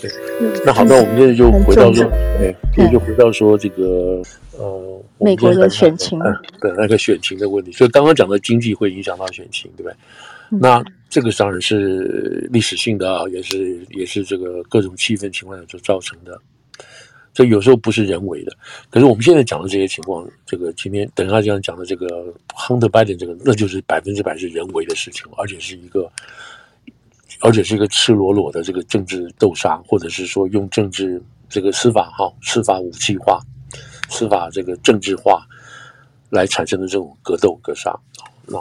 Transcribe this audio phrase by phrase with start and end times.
[0.00, 0.10] 对，
[0.64, 2.04] 那好，那我们这就回到说，
[2.40, 4.22] 哎，这就回到说这个
[4.58, 6.18] 呃，美国的选情
[6.60, 7.72] 对那个选情的问题。
[7.72, 9.96] 所以刚刚讲的经济会影响到选情，对不对？
[10.60, 16.40] 那这个当然是历史性的啊，也是也是这个各种气氛情况下所造成的。
[17.34, 18.52] 这有时候不是人为的，
[18.88, 22.06] 可是我们现在讲的这些情况，这个今天等一下这样讲的这个
[22.54, 26.10] Hunter Biden 这个，那就是百分之百是人为的事情，而且是一个，
[27.40, 33.40] 而且是一个赤裸裸的这个政治斗杀，或者是说用政治这个司法哈司法武器化、
[34.08, 35.46] 司法这个政治化
[36.30, 37.94] 来产生的这种格斗格杀。
[38.46, 38.58] 那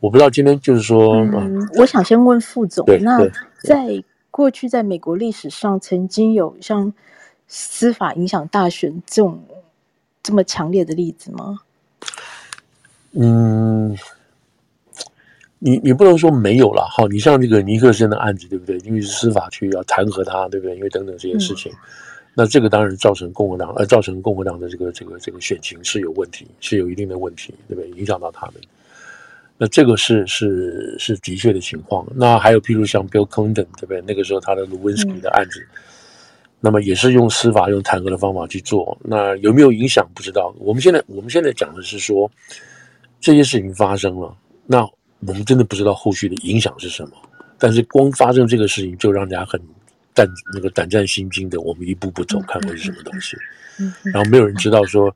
[0.00, 3.18] 我不知道今天就是说，嗯，我想先问副总，那
[3.62, 6.92] 在过去在美国历史上曾经有像。
[7.46, 9.44] 司法影响大选这种
[10.22, 11.58] 这么强烈的例子吗？
[13.12, 13.94] 嗯，
[15.64, 17.06] 你你不能说没有了哈。
[17.10, 18.76] 你像这个尼克森的案子，对不对？
[18.80, 20.76] 因为是司法去要弹劾他，对不对？
[20.76, 21.78] 因为等等这些事情，嗯、
[22.34, 27.90] 那这个当然造成共和党呃，造成共和党的这个这个这个选情是有问题，是有一定的问题，对不对？
[27.98, 28.56] 影响到他们。
[29.56, 32.06] 那这个是是是的确的情况。
[32.14, 34.02] 那还有譬如像 Bill Clinton，对不对？
[34.06, 35.60] 那个时候他的卢温斯基的案子。
[35.60, 35.80] 嗯
[36.60, 40.50] 那么也是用司法用弹劾的方法去做，那有没有影响不知道。
[40.58, 42.30] 我们现在我们现在讲的是说，
[43.20, 44.34] 这些事情发生了，
[44.64, 44.82] 那
[45.26, 47.12] 我们真的不知道后续的影响是什么。
[47.58, 49.60] 但是光发生这个事情就让人家很
[50.12, 53.36] 胆那个胆战心惊的，我们一步步走，看会是什么东西。
[54.04, 55.14] 然后没有人知道说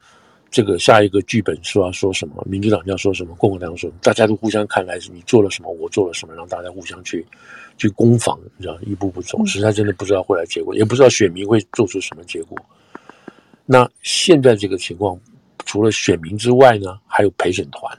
[0.50, 7.26] 这个下一个剧本说要说什么，民主党要说什么，共和党说什么，大家都互相看来是你做了什么，我做了什么，让大家互相去。
[7.80, 12.58] 去攻防，你知道，一步步走，实在真的不知道后来结果，也不知道选民会做出什么结果。
[13.64, 15.16] 那现在这个情况，
[15.64, 17.96] 除了选民之外呢，还有陪审团。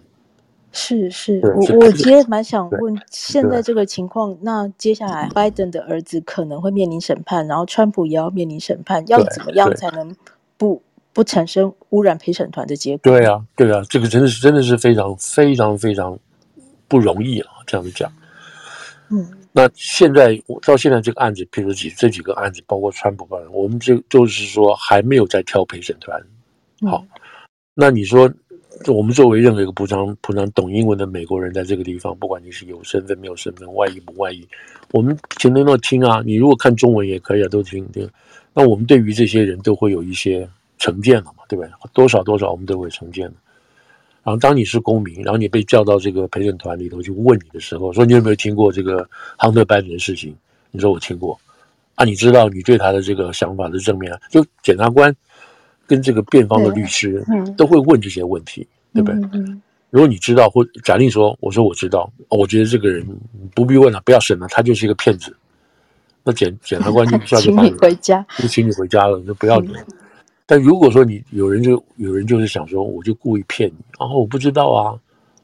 [0.72, 10.16] 是是，我我其实蛮想问，现在这个情况，那接下来拜登的儿子可能会面临审判，然后川普也要面临审判，要怎么样才能
[10.58, 10.82] 不
[11.12, 13.12] 不产生污染陪审团的结果？
[13.12, 16.18] 对啊，对啊，这个真的是真的是非常非常非常
[16.88, 18.12] 不容易啊，这样子讲，
[19.10, 19.36] 嗯。
[19.52, 26.24] 那现在到现在这个案子，譬如几这几个案子，包括川普案，我们就就是说还没有在挑陪审团。
[26.88, 27.04] 好，
[27.74, 28.32] 那你说
[28.84, 34.48] 就我们作为任何一个不常不常懂英文的美国人，在这个地方，不管你是有身份没有身份，外裔不外裔，
[34.92, 36.22] 我们全都要听啊。
[36.26, 38.10] 你如果看中文也可以啊，都听听。
[38.54, 40.48] 那我们对于这些人都会有一些
[40.78, 41.72] 成见了嘛，对不对？
[41.94, 43.34] 多少多少我们都会成见的。
[44.24, 49.08] 然后，当你是公民，然后你被叫到这个陪审团里头去问你的时候，说你有没有听过这个
[49.38, 50.36] 亨特班的事情？
[50.72, 51.40] 你说我听过。
[51.96, 54.12] 啊，你知道你对他的这个想法是正面？
[54.30, 55.14] 就检察官
[55.90, 57.26] 跟这个辩方的律师
[57.58, 59.42] 都会问这些问题，对不对？
[59.90, 63.04] 如果你知道，或假定说，我说我知道，我觉得这个人
[63.56, 65.36] 不必问了，不要审了，他就是一个骗子。
[66.24, 69.74] 那检检察官就叫 请你回家，就请你回家了，就不要你。
[70.46, 74.94] 但如果说你有人就有人就是想说，我就故意骗你，然后我不知道啊，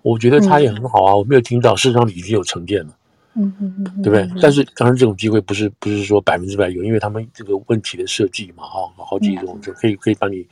[0.04, 2.94] 我觉得他也很好啊，我没有听到，事实上你已经有成见了，
[3.36, 4.42] 嗯嗯嗯，对不对？
[4.42, 10.46] 但是当然这种机会不是不是说百分之百有，因为他们这个问题的设计嘛，哈，好几种就可以可以帮你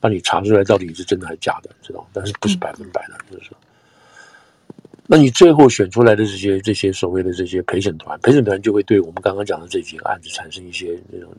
[0.00, 2.06] 帮你查出来到底是真的还是假的，知道？
[2.12, 3.56] 但是不是百分百的，就是说，
[5.06, 11.30] 那你最后选出来的这些这些所谓的这些陪审团，陪审团就会对我们刚刚讲的这几个案子产生一些那种。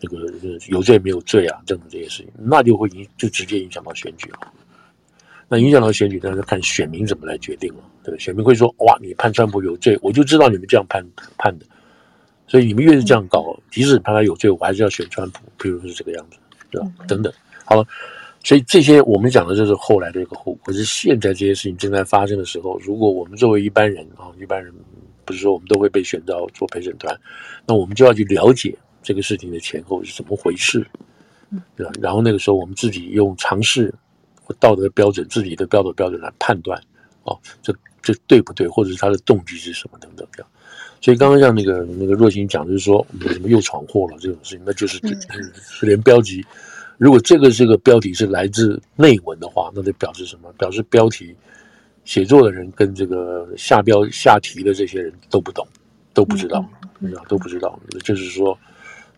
[0.00, 0.32] 这个
[0.68, 1.60] 有罪没有罪啊？
[1.66, 4.38] 这种这些事情，那就会影就直接影响到选举了。
[5.48, 7.80] 那影响到选举，那就看选民怎么来决定了。
[8.04, 11.04] 对，选民会说：哇，你判川普有罪，我就知道你们这样判
[11.38, 11.64] 判的。
[12.46, 15.40] 所以你们越是这样搞，即使判他有罪，我还是要选川普。
[15.58, 16.38] 譬如是这个样子，
[16.70, 16.88] 对吧？
[17.06, 17.32] 等等。
[17.64, 17.86] 好了，
[18.42, 20.58] 所以这些我们讲的就是后来的一个后果。
[20.64, 24.72] 可是现在这些事情正在发生的时候，如果我们作为一般人啊，一般人
[25.24, 27.14] 不是说我们都会被选到做陪审团，
[27.66, 28.76] 那我们就要去了解。
[29.02, 30.86] 这个事情的前后是怎么回事？
[31.76, 31.92] 对吧？
[32.00, 34.07] 然后那个时候，我们自己用常识或
[34.54, 36.80] 道德标准、自己的标准标准来判断，
[37.24, 38.66] 哦，这这对不对？
[38.68, 40.50] 或者是他的动机是什么等等这样。
[41.00, 46.44] 所以刚刚像那个那个若星讲，就是说我们怎么又闯祸了这种事情，那就是就是、连标题，
[46.96, 50.52] 如果这个这个标题是来自内文的话，那就表示什么？
[50.58, 51.34] 表示标题
[52.04, 55.66] 写作的人跟这个下标下题的这些人都不懂，
[56.12, 56.68] 都不知道，
[56.98, 58.58] 你知道都不知道，就是说。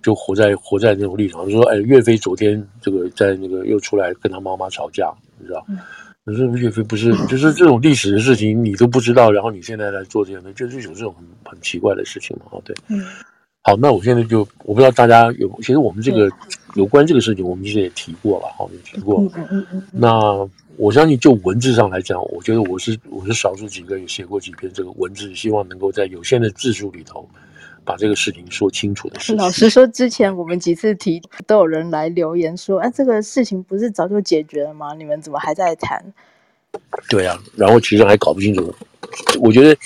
[0.03, 5.65] 就活在活在那种立场，就说哎，岳飞昨天这个在那个又出来跟他妈妈吵架，你知道？
[6.25, 12.47] 可是岳飞不是，就是这种历史的事情你都不知道，然后你现在来做这样的，就是有这种很很奇怪的事情嘛？
[12.51, 13.05] 哦，对，嗯，
[13.63, 16.31] 好，那我现在就我不知道大家有，其实我们这个
[16.75, 19.21] 有关这个事情，我们其实也提过了，哈，也提过。
[19.35, 19.83] 嗯嗯嗯。
[19.91, 27.29] 那我相信就文字上来讲，我觉得我是我是少数几个有写过几篇这个文字，希望能够在有限的字数里头。
[27.85, 29.37] 把这个事情说清楚的事情。
[29.37, 34.95] 老实说，之前我们几次提都有人来留言说：“哎，这个事情不是早就解决了吗？
[34.95, 36.03] 你们怎么还在谈？”
[37.09, 38.75] 对啊，然后其实还搞不清楚。
[39.41, 39.77] 我觉得，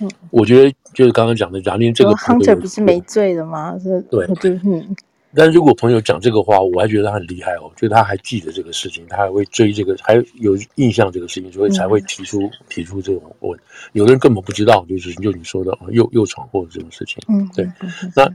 [0.00, 3.78] 嗯、我觉得就是刚刚讲的，然后这个 Hunter 不是没罪的吗？
[4.10, 4.96] 对，对，嗯。
[5.36, 13.58] 但如果朋友讲这个话，我还觉得他很厉害哦，就他还记得这个事情，他还会追这个，还有印象这个事情，所以才会提出、嗯、提出这种问。
[13.94, 17.20] 有的人根本不知道，就是就你说的又又闯祸这种事情。
[17.28, 17.64] 嗯，对。
[17.80, 18.30] 嗯、那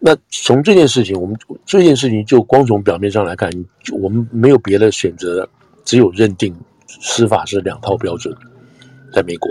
[0.00, 3.48] 那从这件事情，我们这件事情就光从表面上来看，
[3.92, 5.48] 我们没有别的选择，
[5.84, 6.52] 只有认定
[6.88, 8.34] 司法是两套标准。
[9.12, 9.48] 在美国，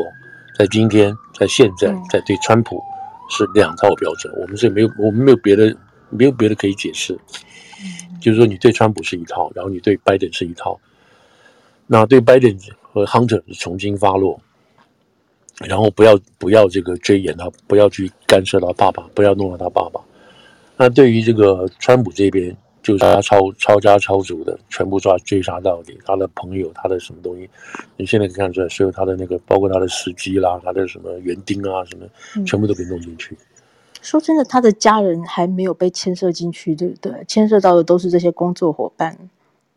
[0.58, 2.82] 在今天，在现在，在对川普
[3.30, 4.34] 是两套标准。
[4.42, 5.74] 我们是没有，我们没有别的。
[6.10, 7.18] 没有别的可以解释，
[8.20, 10.80] 就是说你对川普是一套，然后你对拜登是一套。
[11.88, 14.40] 那对拜登和 Hunter 是从轻发落，
[15.66, 20.00] 然后不要不要这个追严他，不要去干涉到爸爸，不要弄到他爸爸。
[20.78, 25.98] 那对于这个川普这边，就是他抄抄家抄族的，全部抓追杀到底。
[26.06, 27.50] 他的朋友，他的什么东西，
[27.98, 32.08] 你现在可以看出来，所有他的那个，包括他的司机啦，他的什么园丁啊，什么，
[32.46, 33.36] 全部都给弄进去。
[34.02, 37.12] 说真的，他的家人还没有被牵涉进去，对不对？
[37.28, 39.18] 牵涉到的都是这些工作伙伴。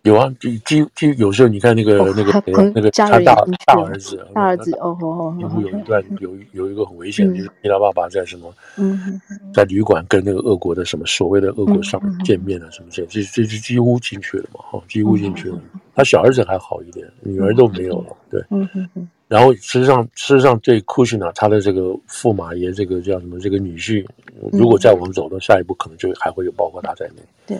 [0.02, 3.36] 有啊，就就就有时候你看那个、哦、那个那个他大
[3.66, 9.20] 大儿子，大儿子哦哦哦，有一段有有一个很危险，嗯、就是他爸爸在什么，嗯，
[9.54, 15.60] 在旅馆跟那个俄国的什么所谓的俄国商人见面啊，什么这这这是几乎进去了嘛，哈，几乎进去了。
[15.94, 19.08] 他小儿子还好一点，女儿都没有了，对，嗯嗯嗯。
[19.28, 23.40] 然后，实际上，事实上，对库什纳他的这个驸马爷，这个叫什么？
[23.40, 24.06] 这个女婿，
[24.52, 27.22] 如果再往走到下一步，可能就还会有包括他在内。
[27.46, 27.58] 对，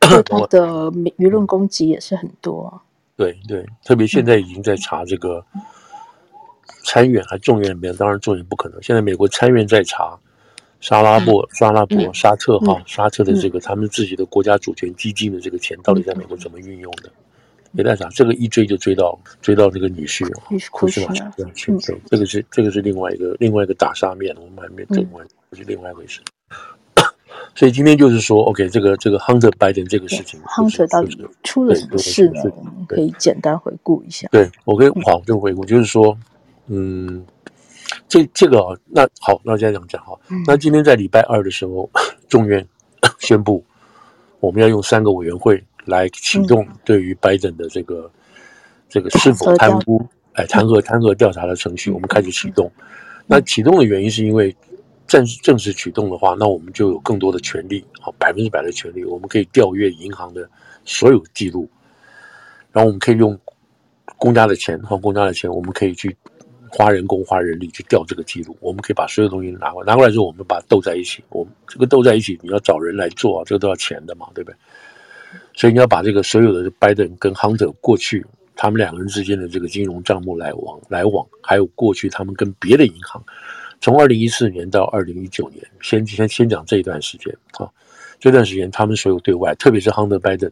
[0.00, 2.82] 他 的舆论攻击也是很多。
[3.16, 5.44] 对对，特别现在已经在查这个
[6.84, 8.82] 参院还众院里面，当然众院不可能。
[8.82, 10.18] 现在美国参院在查
[10.80, 17.10] 沙拉布、沙拉伯、沙特哈、沙特的这个他们自己的国家主权基金的这个钱，到底在美国怎么运用的？
[17.74, 20.24] 别在想，这个一追就追到追到这个女婿，
[20.70, 21.32] 库什纳
[22.06, 26.20] 这个是这个是另外一个另外一个打杀面，我们还没整完，这是另外一回事。
[27.56, 32.42] 所以今天就是说，OK，这个这个 Hunter Biden 这个事情，Hunter 到底出了什么事呢？
[32.88, 34.28] 可以简单回顾一下。
[34.30, 36.16] 对，我可以好，就回顾，就是说，
[36.66, 37.24] 嗯，
[38.08, 41.88] 这这个啊，那好，那这样讲哈，那今天在礼拜二的时候，
[42.28, 42.66] 众院
[43.20, 43.64] 宣布
[44.40, 45.62] 我们要用三个委员会。
[45.84, 48.10] 来启动对于拜登的这个、嗯、
[48.88, 52.70] 这个是否贪污哎弹劾弹劾调查的程序，我们开始启动。
[53.26, 54.54] 那启动的原因是因为
[55.06, 60.48] 正式正式启动的话，那我们就有更多的权利啊，百分之百的权利，我们可以调阅银行的
[60.84, 61.68] 所有记录，
[62.72, 63.38] 然后我们可以用
[64.16, 66.16] 公家的钱和公家的钱，我们可以去
[66.68, 71.22] 花人工花人力去调这个记录，我们可以把所有东西拿过来，拿过来之后，我们把它斗在一起。
[71.28, 74.56] 我们这个斗在一起，你要找人来做啊，这个都要钱的嘛，对不对？
[75.54, 78.24] 所以你要把这个所有的拜登跟 Hunter 过去
[78.56, 83.22] 他们两个人之间的这个金融账目来往来往，还有过去他们跟别的银行，
[83.80, 87.68] 从二零一四年到二零一九年，先先先讲这一段时间啊，
[88.20, 90.50] 这段时间他们所有对外，特别是 Hunter Biden，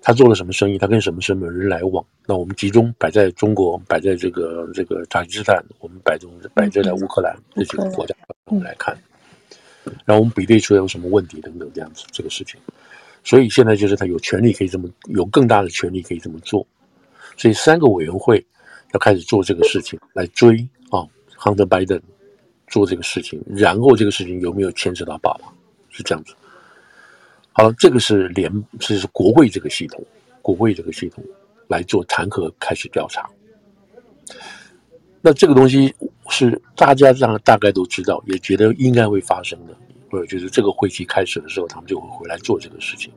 [0.00, 8.14] 他做了什么生意，他跟什么什么人来往，那我们集中摆在中国，摆在这个这个塔吉斯坦，我们摆中摆在在乌克兰这几个国家
[8.46, 8.96] 我们来看，
[10.04, 12.60] 然后我们比对出来有什么问题等等这样子这个事情。
[13.24, 16.66] 所以现在就是他有权利可以这么，有更大的权利可以这么做，
[17.36, 18.44] 所以三个委员会
[18.92, 20.56] 要开始做这个事情来追
[20.90, 21.06] 啊
[21.38, 22.00] ，Hunter Biden
[22.66, 25.52] 做这个事情，然后这个事情有没有牵扯到爸爸，
[25.90, 26.34] 是这样子。
[27.52, 28.50] 好了，这个是联，
[28.80, 30.02] 这是国会这个系统，
[30.40, 31.22] 国会这个系统
[31.68, 33.28] 来做弹劾开始调查。
[35.20, 35.94] 那这个东西
[36.30, 39.76] 是大家这样大概都知道，也觉得应该会发生的。
[40.12, 43.10] 或者就是这个会期开始的时候，他们就会回来做这个事情。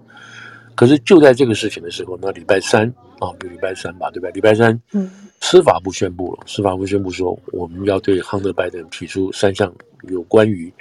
[0.76, 2.88] 可是就在这个事情的时候，那礼拜三
[3.20, 4.30] 啊，比如礼拜三吧，对吧？
[4.30, 5.12] 礼拜三，嗯，
[5.42, 9.74] 司法部宣布了，司法部宣布说，我们要对 Hunter Biden 提出三项
[10.04, 10.72] 有关于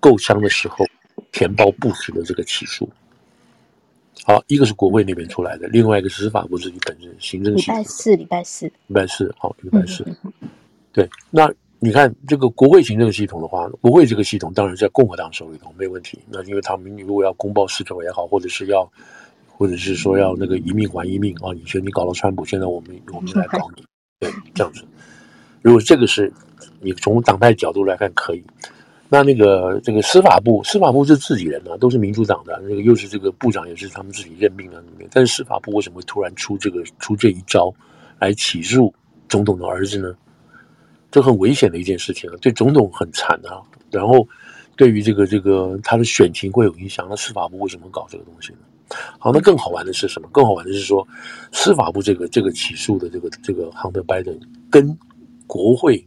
[0.00, 0.84] 购枪的时候
[1.30, 2.90] 填报不实的这个起诉。
[4.24, 7.54] 好，一个是国会那边出来的，另外一个是司法部自己本身行政。
[7.54, 10.04] 礼拜四，礼拜四，礼拜四，好，礼拜四，
[10.92, 11.48] 对，那。
[11.82, 16.18] 你看这个国会行政系统的话，国会这个系统当然在共和党手里头没问题。
[16.28, 18.86] 那因为他们如果要公报私仇也好，或者是要，
[19.48, 23.82] 或者是说要那个一命还一命啊，以前你搞到川普，现在我们我们来搞你，
[24.18, 24.84] 对，这样子。
[25.62, 26.30] 如果这个是
[26.80, 28.44] 你从党派角度来看可以，
[29.08, 37.72] 那那个这个司法部，司法部是自己人啊，都是民主党的，那个又是这个部长也是他们自己任命的，但是司法部为什么会突然出这个出这一招
[38.18, 38.92] 来起诉
[39.30, 40.14] 总统的儿子呢？
[41.10, 44.26] 这很危险的一件事情啊，对总统很惨啊，然后
[44.76, 47.06] 对于这个这个他的选情会有影响。
[47.10, 48.58] 那司法部为什么搞这个东西呢？
[49.18, 50.28] 好，那更好玩的是什么？
[50.32, 51.06] 更好玩的是说，
[51.52, 54.40] 司法部这个这个起诉的这个这个 Hunter Biden
[54.70, 54.96] 跟
[55.46, 56.06] 国会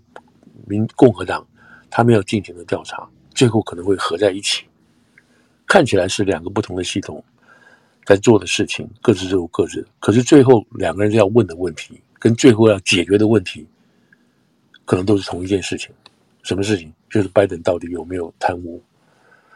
[0.67, 1.45] 民共和党
[1.89, 4.65] 他们要进行的调查，最后可能会合在一起。
[5.65, 7.23] 看起来是两个不同的系统
[8.05, 9.87] 在做的事情，各自都有各自。
[9.99, 13.65] 可是最后两个人要问的问题，跟最后要解决的问题，
[14.85, 15.89] 可能都是同一件事情。
[16.43, 16.91] 什么事情？
[17.09, 18.81] 就是拜登到底有没有贪污？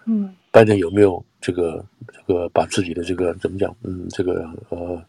[0.05, 3.75] 嗯，拜登有没有这个这个把自己的这个怎么讲？
[3.83, 5.03] 嗯，这个呃，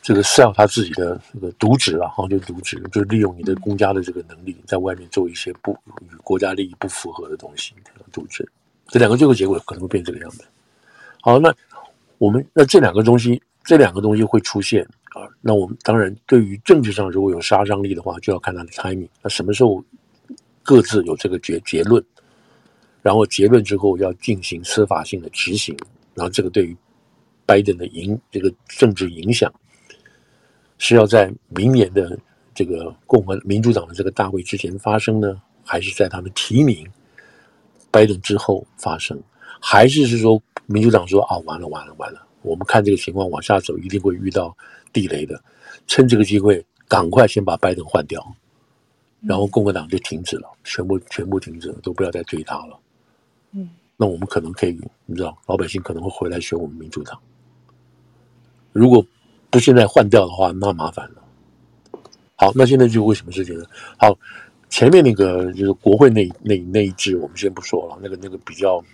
[0.00, 7.74] 这个 sell 他自己的这个渎职啊，哈，就渎职，就是利用你的公家的这个能力，在外面做一些不与国家利益不符合的东西，
[8.12, 8.48] 渎职。
[8.86, 10.44] 这两个最后结果可能会变这个样子。
[11.20, 11.52] 好，那
[12.18, 15.28] 我们那这两个东西，这两个东西会出现啊。
[15.40, 19.08] 那我们当然对于政治上如果有杀伤力的话，就要看它的 timing。
[19.22, 19.84] 那什么时候
[20.62, 22.04] 各自有这个结结论？
[23.00, 25.74] 然后结论之后要进行司法性的执行，
[26.14, 26.76] 然后这个对于
[27.46, 29.50] 拜登的影这个政治影响，
[30.78, 32.18] 是要在明年的
[32.54, 36.86] 这个共和民主党的这个大会之前发生呢，还是在他们提名
[37.90, 39.18] 拜登之后发生？
[39.60, 44.54] 还是是说民主党说啊，完了完了完了，我们看这个情况往下走，一定会遇到
[44.92, 45.42] 地雷的，
[45.86, 48.24] 趁这个机会赶快先把拜登换掉，
[49.20, 52.78] 然后共和党就停止了，全部全部停止了，都不要再追他了。
[53.52, 57.18] 嗯，那我们可能可以，你知道，老百姓可能会回来选我们民主党。
[58.72, 59.04] 如果
[59.50, 61.22] 不现在换掉的话，那麻烦了。
[62.36, 63.64] 好，那现在就为什么事情呢？
[63.98, 64.16] 好，
[64.68, 68.84] 前面那个就是国会那那那一支，我们先不说了，那个那个比较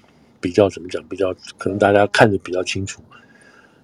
[0.40, 1.02] 比较怎么讲？
[1.08, 3.02] 比较可能大家看的比较清楚。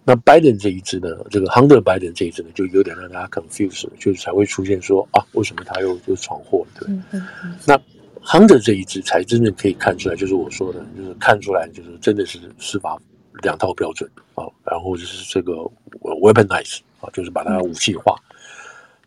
[0.04, 6.80] 那 Biden 这一支呢，这个 Hunter Biden 这一支呢，就有点让大家 confuse，就是才会出现说啊，为什么他又又闯祸了？
[6.80, 7.80] 对，嗯嗯嗯那。
[8.22, 13.00] Hunter 这一支才真正可以看出来，就是我说的，就是看出来，就是真的是司法
[13.42, 15.54] 两套标准啊，然后就是这个
[16.02, 18.14] weaponize 啊，就是把它武器化。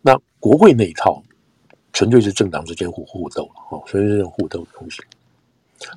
[0.01, 1.21] 那国会那一套，
[1.93, 4.99] 纯粹是政党之间互互斗了啊，纯粹是互斗的东西。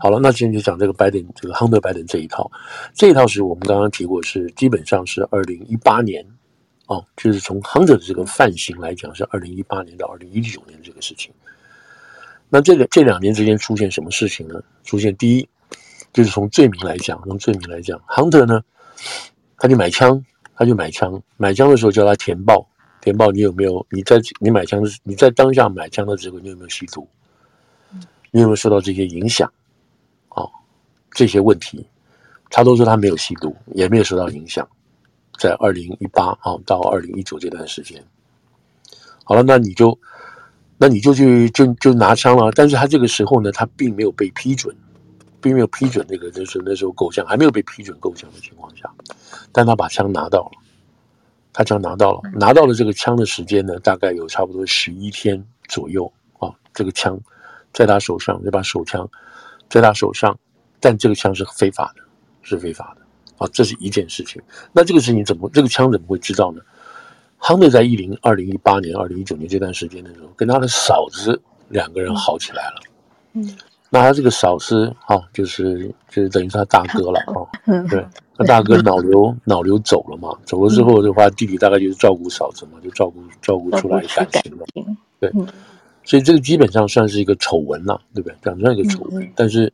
[0.01, 2.51] 好了，那今天就讲这个拜登，这个 Hunter Biden 这一套，
[2.95, 6.27] 这一套是我们刚刚提过，是基本上是二零一八年
[6.87, 11.33] 哦，就是从 Hunter 的这个犯行来讲，是二零一八年到二零一九年这个事情。
[12.49, 14.61] 那这个这两年之间出现什么事情呢？
[14.85, 15.49] 出现第一，
[16.13, 18.63] 就是从罪名来讲，从罪名来讲，Hunter 呢，
[19.57, 20.25] 他就买枪，
[20.57, 22.69] 他就买枪，买枪的时候叫他填报，
[23.01, 23.87] 填报你有没有？
[23.91, 27.09] 你在你买枪的，你在当下买枪的时候，你有没有吸毒？
[28.33, 29.53] 你有没有受到这些影响？
[31.17, 31.85] 这些问题，
[32.51, 34.69] 他都说他没有吸毒，也没有受到影响，
[35.39, 38.05] 在二零一八啊到二零一九这段时间，
[39.25, 39.99] 好了，那你就。
[40.79, 44.77] 那你就去就就拿枪了，但是他这个时候呢，他并没有被批准，
[45.41, 48.93] 并没有批准那个就是那时候购枪还没有被批准购枪的情况下，
[49.53, 50.59] 但他把枪拿到了，
[51.51, 57.19] 他枪拿到了，拿到了这个枪的时间呢，大概有差不多十一天左右啊，这个枪
[57.73, 59.09] 在他手上，这把手枪
[59.71, 60.39] 在他手上，
[60.81, 62.03] 但这个枪是非法的，
[62.43, 63.03] 是非法的
[63.39, 64.41] 啊，这是一件事情。
[64.73, 66.61] 那这个事情怎么这个枪怎么会知道呢
[67.41, 72.81] ？Hunter 在一零二零一八年、二零一九年这段时间的时候，跟他的嫂子两个人好起来了。
[73.35, 73.57] 嗯，
[73.91, 77.45] 那他这个嫂子哈、啊，就是就是等于是他大哥了啊。
[77.67, 78.05] 嗯，对，
[78.37, 84.65] 他大哥脑瘤脑瘤走了嘛，走了之后的话，弟弟大概就是照顾嫂子嘛，就照顾照顾出来感情了。
[85.21, 85.31] 对，
[86.05, 88.37] 所以这个基本上算是一个丑闻了，对不对？
[88.43, 89.71] 讲算一个丑闻，但是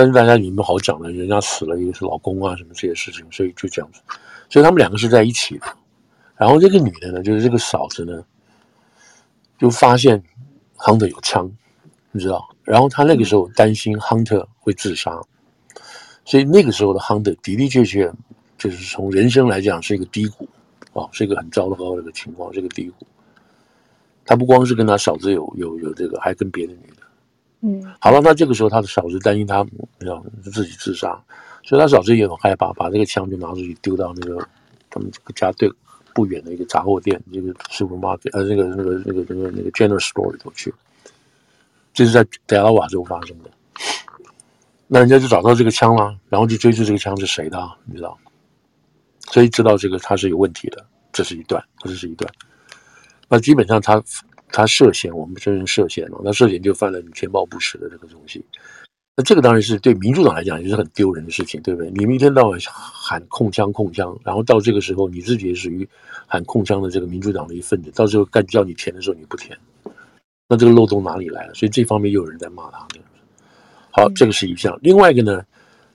[0.00, 4.00] 但是大家你们好讲了，人家死了，一个是老公啊，什么这些事情，所以就这样子，
[4.48, 5.66] 所以他们两个是在一起的。
[6.36, 8.24] 然后这个女的呢，就是这个嫂子呢，
[9.58, 10.24] 就发现
[10.78, 11.52] Hunter 有枪，
[12.12, 12.48] 你知道？
[12.64, 15.20] 然后她那个时候担心 Hunter 会自杀，
[16.24, 18.10] 所以那个时候的 Hunter 的的确确
[18.56, 20.48] 就是从人生来讲是一个低谷
[20.94, 23.06] 啊，是一个很糟糕的一个情况，是一个低谷。
[24.24, 27.02] 他不光是跟他嫂子有有有这个，还跟别的女的。
[27.62, 31.20] 嗯，好了，那这个时候他的嫂子担心他，你知道，自己自杀，
[31.64, 34.38] 所以他嫂子也很害怕，把这个枪就拿出去丢到那个
[34.88, 35.70] 他们这个家对。
[36.12, 40.74] 不远的一个杂货店，一个 supermarket，呃，那个、那个、那个、那个、那个 general store 里头去，
[41.94, 43.50] 这是在德拉瓦州发生的。
[44.88, 48.18] 那人家就找到这个枪了，然后就追出这个枪是谁的，你知道？
[49.30, 52.28] 所以知道这个他是有问题的，这是一段，这是一段。
[53.28, 54.02] 那基本上他
[54.52, 58.44] 他涉嫌，我们真正涉嫌了，那涉嫌就犯了你钱包不实的这个东西。
[59.16, 61.90] 那这个当然是对民主党来讲也是很丢人的事情，对不对？
[61.90, 65.86] 你们一天到晚喊控枪控枪，然后到这个时候你自己也属于
[66.26, 69.58] 喊控枪的这个民主党的一份子，到时候该叫你填的时候你不填，
[70.48, 71.54] 那这个漏洞哪里来了？
[71.54, 72.86] 所以这方面又有人在骂他。
[73.90, 74.78] 好，这个是一项。
[74.80, 75.42] 另外一个呢，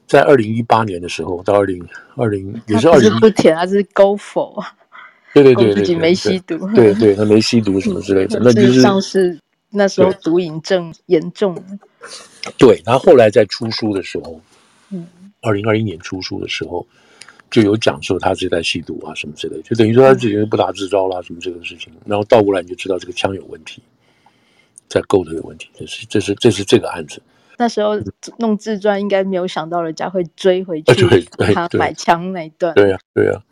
[0.05, 1.81] 在二零一八年的时候，到二零
[2.15, 4.75] 二零也是二零不填，他是勾否啊？
[5.43, 9.37] 对对对对，自己没吸毒，对对，他没吸毒什么之类的，那就是像是
[9.69, 11.61] 那时候毒瘾症严重。
[12.57, 14.39] 对，他后来在出书的时候，
[14.91, 15.05] 嗯，
[15.41, 16.87] 二零二一年出书的时候，
[17.51, 23.81] 就有讲说他是在吸毒啊什么之类，就等于说他自己不打自招啦什么这个事情，然后倒过来你就知道这个枪有问题，
[24.87, 27.21] 在购的有问题，这是这是这是这个案子。
[27.57, 27.99] 那时候
[28.39, 32.73] 弄自传，应该没有想到人家会追回去他买枪那一段。
[32.73, 33.43] 对呀，对呀。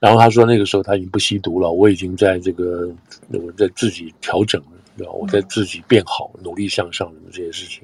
[0.00, 2.90] 然后他说那个时候他已经不吸毒了，我已经在这个
[3.28, 4.60] 我在自己调整
[4.96, 7.82] 了，我在自己变好，努力向上的这些事情。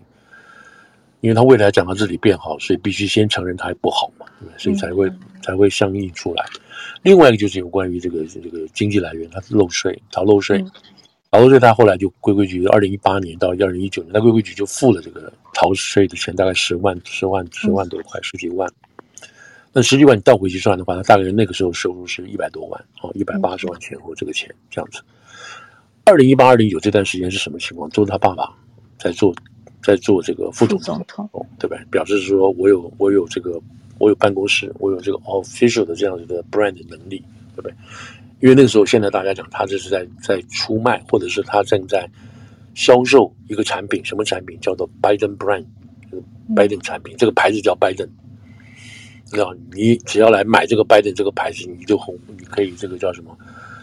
[1.20, 5.10] 因为他未来讲到自己变好，所以必须先承认他还不好嘛，对，所以才会
[5.42, 6.44] 才会相应出来。
[7.02, 10.64] 另外一个就是有关于这个这个经济来源，他漏税逃漏税。
[11.32, 18.70] 逃漏税，他后来就规规矩矩，二零一八年到二零一九年，他规规矩矩就付了这个逃税的钱，大概十万、十万、十万多块，十几万。
[19.76, 25.02] 那十几万你倒回去算的话，他大概那个时候收入是一百多万，哦，一百八十万前后这个钱这样子。
[26.06, 27.86] 二零一八、二零一九这段时间是什么情况？
[27.90, 28.50] 都是他爸爸
[28.98, 29.34] 在做，
[29.82, 31.28] 在做这个副总统，
[31.58, 31.84] 对不对？
[31.90, 33.60] 表示说我有我有这个
[33.98, 37.22] 我有办公室，我有这个 official 的这样子的 brand 能力，
[37.54, 37.74] 对不对？
[38.40, 42.08] 因为那个时候，现在大家讲，他这是在在出卖，或者是他正在
[42.74, 45.66] 销售一个产品，什么产品叫做 Biden brand，
[46.10, 47.98] 就是 Biden 产品，这个牌子叫 Biden。
[47.98, 48.25] 知
[49.34, 53.36] 道你只要来买这个 Biden 这个牌子，你就红，你可以这个叫什么，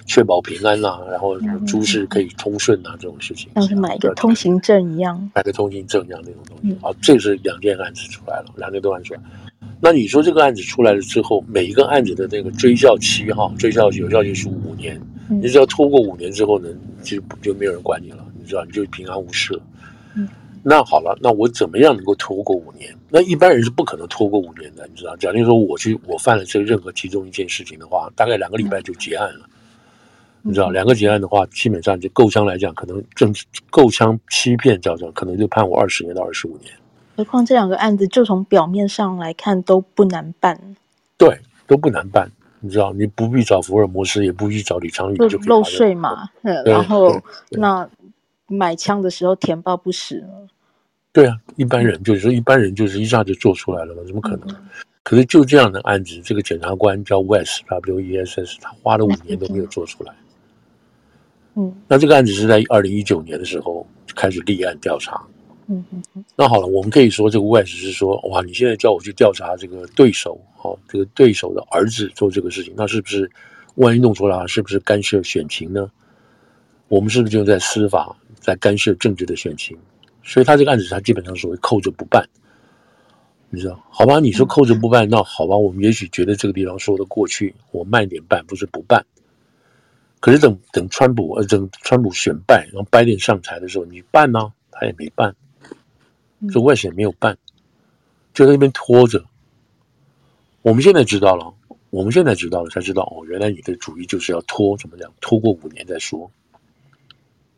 [0.05, 3.49] 确保平安呐、啊，然后诸事可以通顺呐、啊，这种事情。
[3.55, 6.77] 像是买一个通行证一样，买个通行证一样那种东西。
[6.81, 9.19] 啊，这是两件案子出来了，两件都案出来。
[9.81, 14.97] 那你说这个案子出来了之后，每一个案子的那个追效期哈，追效有效期是五年。
[15.29, 16.69] 嗯、你只要拖过五年之后呢，
[17.01, 19.61] 就就没有人管你了，你知道，你就平安无事了。
[20.63, 22.95] 嗯，那好了，那我怎么样能够拖过五年？
[23.09, 25.15] 那一般人是不可能拖过五年的，你知道。
[25.17, 29.45] 假定说我去我犯了这任何其中一件事情的话，大概两个礼拜就结案了。
[29.45, 33.33] 嗯、你知道，两个结案的话，基本上就够呛来讲，可能正
[33.69, 36.71] 够呛欺骗叫做，可能就判我二十年到二十五年。
[37.15, 40.59] 何况这两个案子，就从表面上来看都不难办。
[41.17, 42.31] 对，都不难办。
[42.59, 46.29] 你知道，你不必找福尔摩斯，也不必找李昌钰，就漏税嘛。
[46.65, 47.21] 然后
[47.51, 47.87] 那
[48.47, 50.23] 买枪的时候填报不实。
[51.11, 54.47] 对啊，一般人就是说，一般人就是一下就做出来了嘛，怎么可能？
[54.49, 54.55] 嗯、
[55.03, 60.13] 可是就这样的案子，这个检察官叫 West W E S S，他花了五年都没有做出来。
[61.55, 65.21] 嗯，那这个案子是在二零一九年的时候开始立案调查。
[65.67, 73.29] 嗯嗯嗯，那好了，我们可以说这个 West 是说，哇，你现在叫我去调查这个对手，哦，这个对手的儿子做这个事情，那是不是
[73.75, 75.89] 万一弄出来，是不是干涉选情呢？
[76.87, 79.75] 我们是不是就在司法在干涉政治的选情？
[80.21, 82.27] 所以他这个案子他基本上所谓扣着不办，
[83.49, 83.83] 你知道？
[83.89, 89.05] 好吧，你说扣着不办，那好吧，我们也许觉得这个地方说得过去，我慢点办，不是不办。
[90.19, 94.53] 可是等等川普呃等川普选败，然后拜登上台的时候，你办呢？
[94.71, 95.35] 他也没办。
[96.51, 97.37] 这外省没有办，
[98.33, 99.23] 就在那边拖着。
[100.61, 101.53] 我们现在知道了，
[101.89, 105.11] 我们现在知道了，才知道哦，原来你的主意就是要拖，怎么讲？
[105.19, 106.31] 拖过五年再说，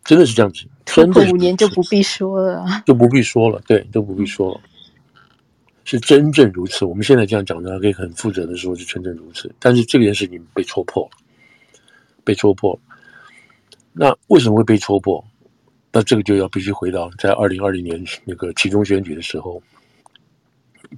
[0.03, 0.65] 真的是这样子。
[0.85, 4.61] 拖过五年就不必说了，就不必说了，对，都不必说了，
[5.83, 6.85] 是真正如此。
[6.85, 9.53] 我们现在这样讲呢，可以很负责的说，是真正如此。
[9.59, 11.17] 但是这件事情被戳破了，
[12.23, 12.79] 被戳破了。
[13.91, 15.23] 那为什么会被戳破？
[15.91, 19.61] 那这个就要必须回到在二零二零年那个期中选举的时候，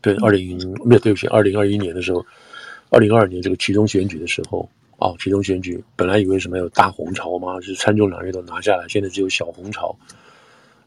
[0.02, 2.26] 对，二零没有对不起，二零二一年的时候，
[2.90, 4.68] 二零二二年这个其中选举的时候
[4.98, 9.96] 哦，其中选举本来以为什么有大红潮嘛，是参众两院都拿下来，现在只有小红潮，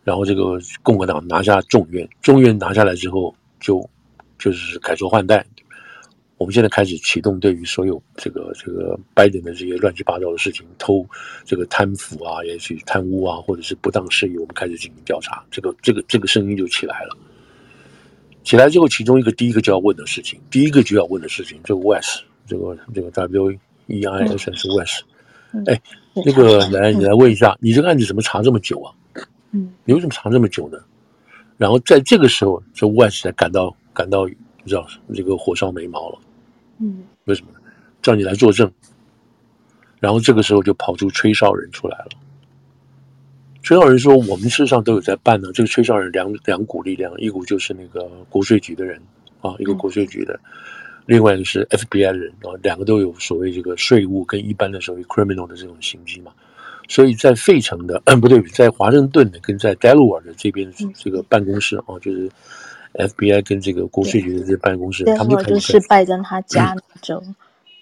[0.05, 3.88] 然后这个共和党拿下众院，众院拿下来之后就
[4.38, 5.46] 就是改朝换代。
[6.38, 11.07] 我们现在开始启动对于所有这个这个拜登的这些乱七八糟的事情，偷
[11.44, 15.44] 这个贪腐啊，也许贪污啊，或者是不当事宜，我们开始进行调查。
[15.51, 17.14] 这个这个这个声音就起来了。
[18.42, 23.53] 起来之后，其中一个第一个就要问的事情，第一个就要问的事情，这个 West，这个这个 W
[23.90, 25.05] E I S S West，
[25.66, 25.81] 哎，
[26.14, 28.94] 那个来你来问一下，你这个案子怎么查这么久啊？
[29.53, 30.79] 嗯，你为什么查这么久呢？
[31.57, 34.35] 然后在这个时候，这 West 才感到感到你
[34.66, 36.18] 知道这个火烧眉毛了。
[36.79, 37.59] 嗯，为什么呢？
[38.00, 38.70] 叫你来作证，
[39.98, 42.11] 然后这个时候就跑出吹哨人出来了。
[43.62, 48.98] 吹哨人说：“我们事实上都有在办呢。”这个吹哨人两两股力量，一股就是那个国税局的人
[49.42, 50.50] 啊，一个国税局的，嗯、
[51.11, 56.31] 另外一个是 FBI 的人啊，两个都有所谓这个税务跟一般的所谓 criminal 的这种行迹嘛。
[56.88, 62.31] 所以在费城的，嗯， 不对，在华盛顿的跟在 Delaware 的这边这个办公室啊，就是
[62.94, 67.20] FBI 跟这个国税局的这个办公室，他们就是拜登他家那州。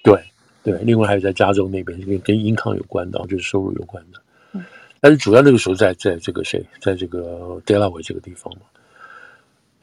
[0.03, 0.19] 对
[0.63, 4.19] 对，另外还有在加州那边，跟跟 income 有关的，就是收入有关的。
[4.55, 4.65] 嗯，
[5.01, 8.61] 但是主要那个时候在在这个谁，在这个 Delaware 这个地方嘛。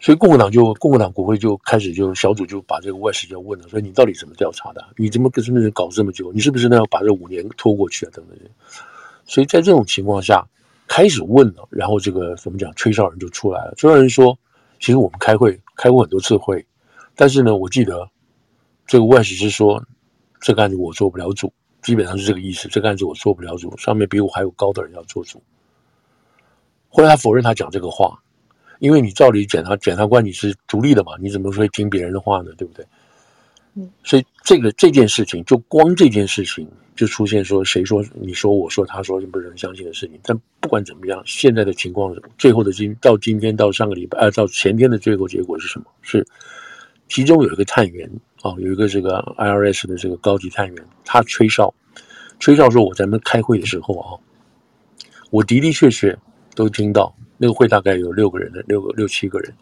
[0.06, 4.86] 所以共和党就共和党国会就开始就小组就把这个外事就问了，说你到底怎么调查的？
[4.98, 6.32] 你怎么跟什么人搞这么久？
[6.32, 8.12] 你是不是呢要把这五年拖过去啊？
[8.14, 8.38] 等等。
[9.26, 10.48] 所以在这种情况下
[10.88, 12.72] 开始问了，然后这个怎么讲？
[12.76, 13.74] 吹哨人就出来了。
[13.78, 14.38] 吹哨人说
[14.80, 16.64] ：“其实我们开会开过很多次会，
[17.16, 18.08] 但是呢，我记得
[18.86, 19.84] 这个外事是说
[20.40, 22.68] 这个案子我做不了主，基本上是这个意思。
[22.68, 25.42] 这个案子我做不了主，上面比我还有高的人要做主。”
[26.90, 28.22] 后来他否认他讲这个话。
[28.80, 32.52] 因为你照理检察检察官你是独立的嘛，你怎么会听别人的话呢？
[32.58, 32.86] 对不对？
[33.76, 40.18] 嗯，所以这个这件事情，就光这件事情就出现说，谁说你说我说他说，不是人相信的事情。
[40.24, 45.86] 但不管怎么样，现在的情况，最后的今到今天到上个礼拜，呃，到前天的最后结果是什么？
[46.02, 46.26] 是
[47.10, 48.10] 其中有一个探员
[48.42, 51.74] 啊，有一个这个 IRS 的这个高级探员，他吹哨，
[52.40, 54.16] 吹哨说我在那开会的时候啊，
[55.32, 56.18] 我的的确确
[56.56, 57.14] 都听到。
[57.38, 59.54] 那个会大概有六个人的，六个六七个人。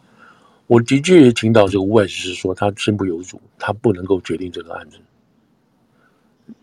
[0.66, 4.98] 我的确也听到这个 West 是说他身不由主，他不能够决定这个案子。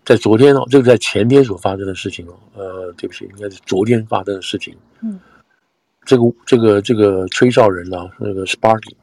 [0.03, 4.75] 在昨天哦，这个在前天所发生的事情哦，呃，对不起，应该是昨天发生的事情。
[5.01, 5.19] 嗯，
[6.03, 8.95] 这个这个这个吹哨人呢、啊，那个 Sparky，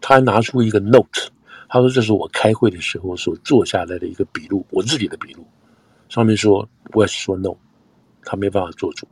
[0.00, 1.30] 他还拿出一个 note，
[1.68, 5.46] 他说这是我开会的时候所做下来的一个笔录，我自己的笔录，
[6.08, 7.54] 上面说 West 说 no，
[8.22, 9.08] 他没办法做主。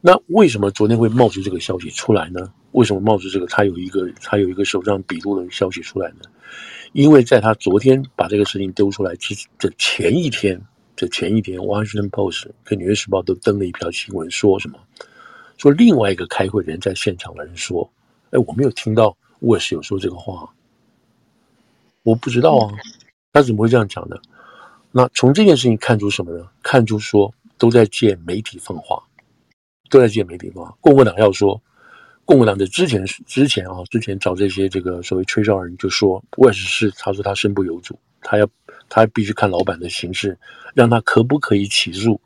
[0.00, 2.52] 那为什么昨天会冒出这个消息出来呢？
[2.72, 6.20] 为什么冒出这个他有一个他有一个手账笔录的消息出来呢？
[6.92, 10.60] 因为在他昨天把这个事情丢出来之的前一天，
[10.94, 14.78] 这前一天，《Washington Post》跟《纽约时报》都登了一条新闻，说什么？
[15.56, 17.90] 说另外一个开会的人在现场的人说
[18.30, 20.48] ：“哎，我没有听到 West 有说这个话，
[22.04, 22.72] 我不知道啊，
[23.32, 24.16] 他怎么会这样讲呢？”
[24.92, 26.46] 那从这件事情看出什么呢？
[26.62, 29.02] 看出说都在借媒体放话。
[29.90, 30.72] 都在借媒体嘛。
[30.80, 31.60] 共和党要说，
[32.24, 38.48] 共和党的之前之前啊，之前找这些这个所谓吹哨人就说，West 是他说他身不由主，他要
[38.88, 40.38] 他必须看老板的形式，
[40.74, 42.20] 让他可不可以起诉，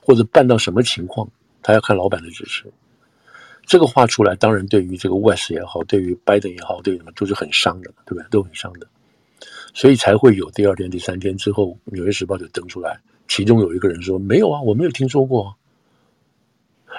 [0.00, 1.28] 或者办到什么情况，
[1.62, 2.72] 他要看老板的指示。
[3.64, 8.24] 这个话出来，当然对于这个 West 也好，对于拜登也好，对什么都是很伤的，对不对？
[8.30, 8.86] 都很伤的，
[9.74, 15.56] 所以才会有第二天、第三天之后，《纽约时报》就登出来，其中有一个人说：“没有啊，我没有听说过。”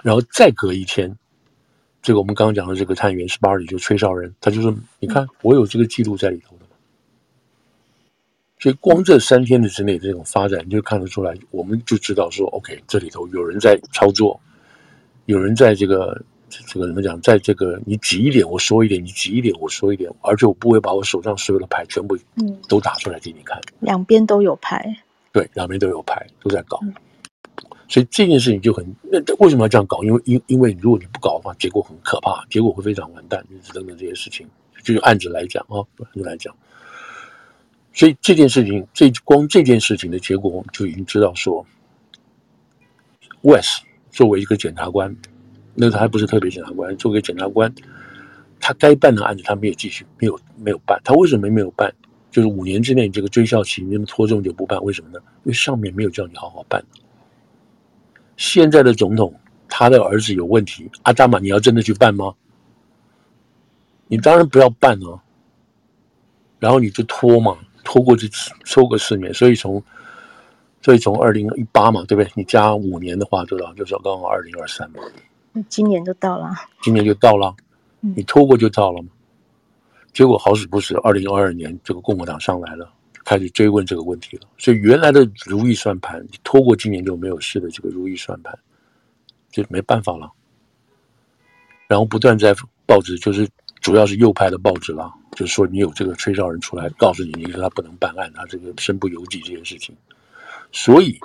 [0.03, 1.15] 然后再隔一天，
[2.01, 6.65] 这个我们刚刚讲的这个探员是巴里，就吹哨人，他就说：“你看，我有这个记录在里头的。”
[8.59, 14.39] 所以光这三天的之内这种发展，你就看得出来，我们就知道说：“OK，这里头有人在操作，
[15.25, 24.95] 有人在这个这个怎么讲，在这个你挤一点我说一点，你挤一点我说一点，而且我不会把我手上所有的牌全部嗯都打出来给你看。”两边都有牌，
[25.31, 26.79] 对，两边都有牌，都在搞。
[26.81, 26.93] 嗯
[27.87, 30.03] 所以这件事情就很，那为什么要这样搞？
[30.03, 33.41] 因为因因为如果你不搞的话，结果很可怕，结果会非常完蛋，
[33.73, 34.47] 等等这些事情。
[34.83, 36.55] 就用案子来讲啊，案子来讲。
[37.93, 41.65] 所以这件事情，这光这件事情的结果，我们就已经知道说
[43.41, 45.15] ，West 作为一个检察官，
[45.73, 47.73] 那他还不是特别检察官，作为检察官，
[48.59, 51.01] 他该办的案子他没有继续，没有没有办。
[51.03, 51.93] 他为什么没有办？
[52.29, 55.19] 就是五年之内这个追效期那么拖这么久不办，为什么呢？
[55.43, 56.83] 因为上面没有叫你好好办。
[58.37, 59.33] 现在的总统，
[59.67, 62.33] 他的儿子有问题，阿达玛，你要真的去办吗？
[64.07, 65.19] 你当然不要办哦。
[66.59, 68.29] 然后你就拖嘛，拖过去
[68.63, 69.83] 拖个四年，所以从，
[70.81, 72.31] 所以从二零一八嘛，对不对？
[72.35, 73.73] 你加五年的话，多少？
[73.73, 75.03] 就是刚好二零二三嘛。
[75.67, 76.51] 今年就到了。
[76.81, 77.55] 今年就到了，
[77.99, 79.09] 你拖过就到了嘛。
[80.13, 82.89] 结果好死不死，二零二二年这个共和党上来了。
[83.27, 88.57] 开始追问这个问题了，所以原来的如意算盘，拖过今年就没有事的这个如意算盘，
[89.51, 90.31] 就没办法了。
[91.89, 93.45] 然后不断在报纸，就是
[93.81, 99.93] 主要是右派的报纸啦，就是说你有这个吹哨人出来告诉你，你说他不能办案，他这个身不由己这件事情。
[100.71, 101.19] 所以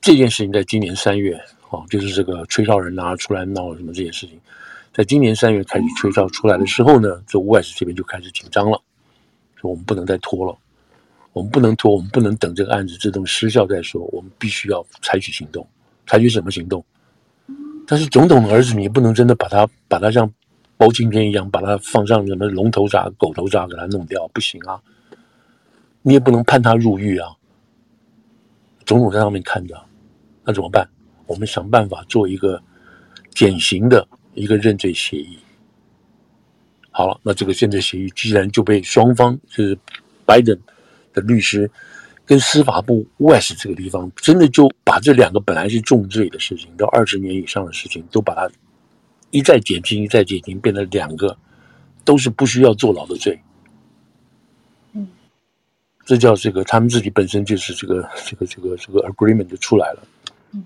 [0.00, 1.36] 这件事情在今年三月，
[1.70, 4.40] 哦，就是这个吹哨人拿出来闹什么这件事情，
[4.94, 8.80] 在今年三月开始吹哨出来的时候呢，这 West 这边就开始紧张了，
[9.60, 10.56] 说我们不能再拖了。
[11.38, 15.64] 我们不能拖，我们不能等这个案子自动失效再说，我们必须要采取行动。
[16.04, 16.84] 采取什么行动？
[17.86, 20.28] 但是总统的儿子，你不能真的把他把他像
[20.76, 24.82] 包青天一样，把他放上什么龙头铡、狗头铡给他弄掉，不行啊！
[26.02, 27.30] 你也不能判他入狱啊！
[28.84, 29.80] 总统在上面看着，
[30.44, 30.88] 那怎么办？
[31.26, 32.60] 我们想办法做一个
[33.30, 35.38] 减刑的一个认罪协议。
[36.90, 39.78] 好了，那这个认罪协议既然就被双方就是
[40.26, 40.58] 拜登
[41.20, 41.70] 的律师
[42.24, 48.50] 跟司法部 West 这个地方，真的就把这两个本来是重罪的事情，到二十年以上的事情，都把它
[49.30, 51.36] 一再减轻，一再减轻，变成两个
[52.04, 53.38] 都是不需要坐牢的罪。
[56.04, 60.02] 这叫这个，他们自己本身就是这个这个这个这个 agreement 就出来了，
[60.52, 60.64] 嗯，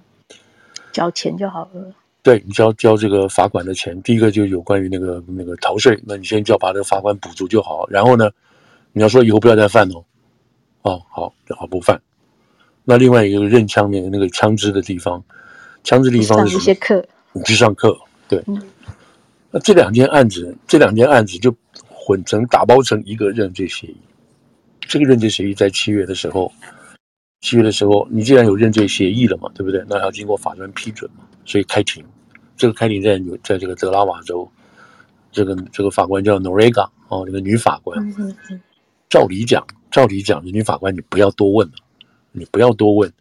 [0.93, 1.93] 交钱就好了。
[2.23, 7.85] 对，你交交这个罚款的钱，第一个就有关于那个那个逃税，那你先就要把这个罚款补足就好。
[7.91, 8.31] 然后呢，
[8.93, 10.05] 你要说以后不要再犯哦，
[10.83, 12.01] 哦好，好不犯。
[12.85, 15.23] 那另外一个认枪的那个枪支的地方，
[15.85, 16.61] 枪支地方是什么？
[16.61, 17.97] 上一些课，你去上课。
[18.29, 18.61] 对，嗯，
[19.51, 21.55] 那这两件案子，这两件案子就
[21.89, 23.97] 混成打包成一个认罪协议。
[24.81, 26.53] 这个认罪协议在七月的时候，
[27.41, 29.85] 七月的时候，你既然有认罪协议了嘛，对不对？
[29.89, 32.05] 那要经过法院批准嘛，所以开庭。
[32.57, 34.51] 这个开庭在在这个德拉瓦州，
[35.31, 37.99] 这个这个法官叫 Noriega 哦，这个女法官。
[39.09, 41.75] 照理讲，照理讲，女法官你不要多问了，
[42.33, 43.13] 你不要多问。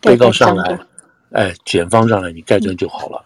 [0.00, 0.78] 被告上来，
[1.30, 3.24] 哎，检方上来，你盖章就好了。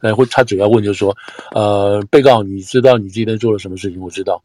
[0.00, 1.16] 哎，会他主要问就是说，
[1.52, 4.00] 呃，被告，你知道你今天做了什么事情？
[4.00, 4.40] 我知道。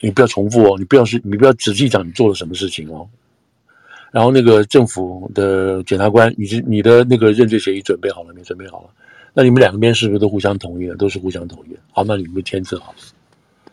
[0.00, 3.08] 你不要重复哦，你不要是，你不要仔细讲你做了什么事情哦。
[4.10, 8.42] 然后那个政府的检察官，你是你的那个认罪协议准备好了没？
[8.42, 8.90] 准备好了。
[9.32, 10.96] 那你们两边是不是都互相同意了？
[10.96, 11.76] 都是互相同意。
[11.92, 12.98] 好，那你们签字好了。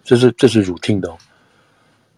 [0.04, 1.18] 这是这是 routine 的哦。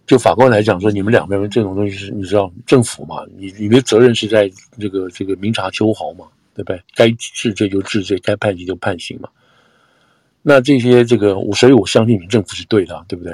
[0.05, 3.25] 就法官来讲说，你们两边这种东西是，你知道政府嘛？
[3.37, 6.81] 你你的责任是在这个这个明察秋毫嘛，对不对？
[6.93, 9.29] 该治罪就治罪，该判刑就判刑嘛。
[10.41, 13.33] 那这些这个我，所以我相信你政府是对的，对不对？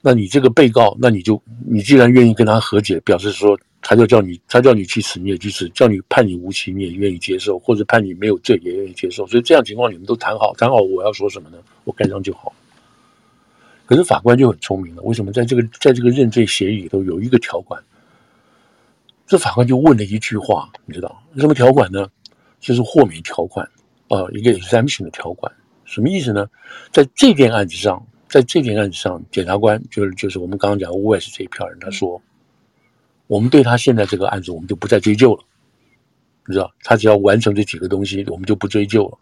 [0.00, 11.58] 那你这个被告，那你就你既然愿意跟他和解，表示说他就叫你他叫你去死你也去死，叫你判你无期你也愿意接受，或者判你没有罪也愿意接受，所以这样情况你们都谈好谈好，我要说什么呢？
[11.82, 12.52] 我盖章就好。
[13.86, 17.82] 可是法官就很聪明了，为什么在这个在这个认罪协议里头有一个条款？
[19.26, 22.08] 这法官就问了一句话，你知道什么条款呢？
[22.60, 23.66] 就是豁免条款
[24.08, 25.52] 啊，一个 exemption 的条款，
[25.84, 26.48] 什么意思呢？
[26.90, 28.04] 在这件案子上。
[28.28, 32.18] 在这件案子上，检察官就是就是我们刚刚讲 West 这一票人，他说，
[33.26, 35.44] 我们对他现在这个案子，我们就不再追究了，
[36.46, 39.18] 你知道，他只要完成这几个东西，我们就不追究了。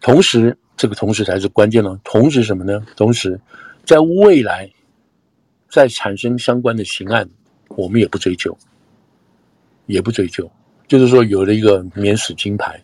[0.00, 2.00] 同时，这个同时才是关键呢。
[2.02, 2.82] 同时什么呢？
[2.96, 3.38] 同时，
[3.84, 4.66] 在未来
[5.68, 7.28] 再产生相关的刑案，
[7.68, 8.56] 我们也不追究，
[9.84, 10.50] 也不追究，
[10.88, 12.82] 就是说有了一个免死金牌。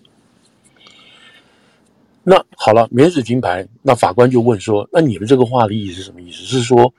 [2.23, 6.43] 那好了，免死金牌，那法官就问说：“那你们这个话的意思是什么意思？
[6.43, 6.93] 是说，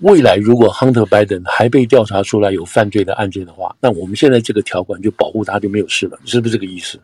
[0.00, 6.98] 未来如果 Hunter Biden 还被调查出来有犯罪的案件的话，那我们现在这个条款就保护他就没有事了，是不是这个意思？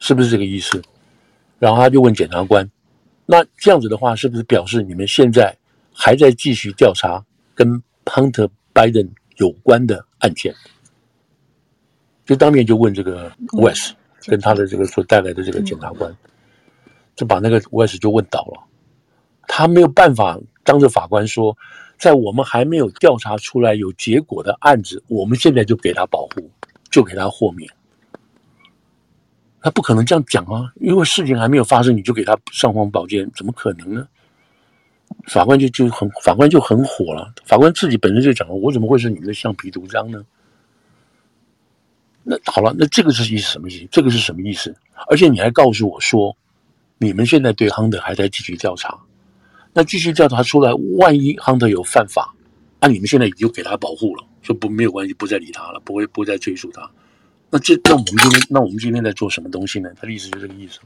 [0.00, 0.82] 是不是这个意思？”
[1.58, 2.70] 然后他就问检察官
[3.26, 5.56] ：“那这样子的话，是不是表示你们现在
[5.92, 10.54] 还在继续调查跟 Hunter Biden 有关的案件？”
[12.24, 13.94] 就当面就问这个 West。
[14.28, 16.12] 跟他的这个所带来的这个检察官，
[17.14, 18.60] 就把那个 West 就问倒了。
[19.46, 21.56] 他没有办法当着法官说，
[21.96, 26.50] 在我们还没有调查出来有结果的案子，我们现在就给他保护，
[26.90, 27.70] 就给他豁免。
[29.66, 34.06] 他不可能这样讲啊，因为事情还没有发生，你就给他尚方宝剑，怎么可能呢？
[35.26, 37.34] 法官就就很法官就很火了。
[37.44, 40.24] 法官自己本身就讲了，我怎么会是你们的橡皮图章呢？
[42.22, 43.88] 那好了，那这个是意思什么意思？
[43.90, 44.72] 这个是什么意思？
[45.08, 46.36] 而且你还告诉我说，
[46.98, 48.96] 你们现在对 Hunter 还在继续调查，
[49.72, 52.32] 那继续调查出来，万一 Hunter 有犯法，
[52.78, 56.88] 那、你们现在已经给他保护了，说不没有关系，不再理他了，不会不再追诉他。
[57.56, 59.88] 那这那我们今天那我们今天在做什么东西呢？
[59.98, 60.78] 他的意思就这个意思。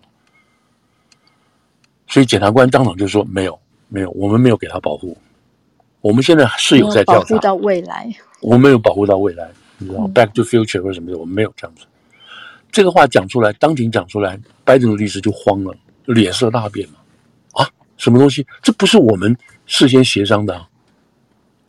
[2.07, 5.17] 所以检察官当场就说没有没有，我们没有给他保护，
[6.01, 8.09] 我们现在是有在调查，保护到未来，
[8.41, 9.51] 我们没有保护到未来。
[9.79, 11.87] 你知道 Back to Future 或什么的，我们没有这样子。
[12.71, 16.95] 这个话讲出来，当庭讲出来，拜登的律师就慌了，脸色大变了。
[17.53, 18.47] 啊，什么东西？
[18.63, 20.69] 这不是我们事先协商的啊。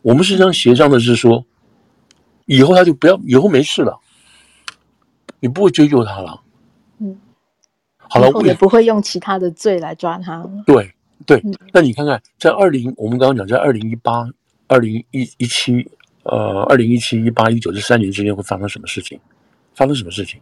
[0.02, 1.44] 我们事先协商的是说，
[2.46, 3.98] 以后他就不要，以后没事了，
[5.42, 6.40] 你不会追究他了。
[7.00, 7.18] 嗯，
[7.98, 10.42] 好了，我也不会用其他的罪来抓他。
[10.64, 10.90] 对
[11.26, 11.42] 对，
[11.74, 14.24] 那你看看，在二零，我们刚刚讲，在二零一八、
[14.68, 15.86] 二零一一七。
[16.24, 19.18] 呃，二零一七、一八、一九这三年之间会发生什么事情？
[19.74, 20.40] 发生什么事情？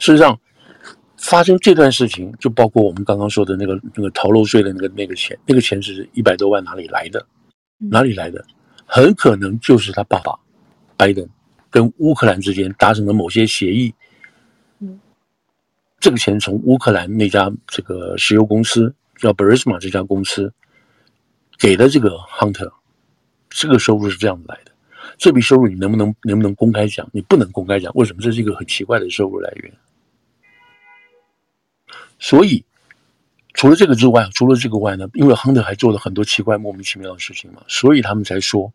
[0.00, 0.36] 事实上，
[1.16, 7.24] 发生这段事情就包括我们刚刚说的那个那个逃漏税的那个那个钱，那个钱是一百多万哪里来的？
[7.78, 8.44] 哪里来的？
[8.84, 10.36] 很可能就是他爸爸
[10.96, 11.24] 拜登
[11.70, 14.05] 跟乌克兰之间达成了某些协议，嗯，
[15.98, 20.52] 这个钱从乌克兰那家这个石油公司叫 Burisma 这家公司
[21.58, 22.70] 给的这个 Hunter，
[23.48, 24.72] 这个收入是这样来的。
[25.18, 27.08] 这笔收入你能不能能不能公开讲？
[27.12, 28.20] 你不能公开讲，为什么？
[28.20, 29.72] 这是一个很奇怪的收入来源。
[32.18, 32.62] 所以，
[33.54, 38.70] 除了这个之外，除了这个外呢，因为 Hunter 还做了很多奇怪莫名其妙的事情嘛，所以他们才说，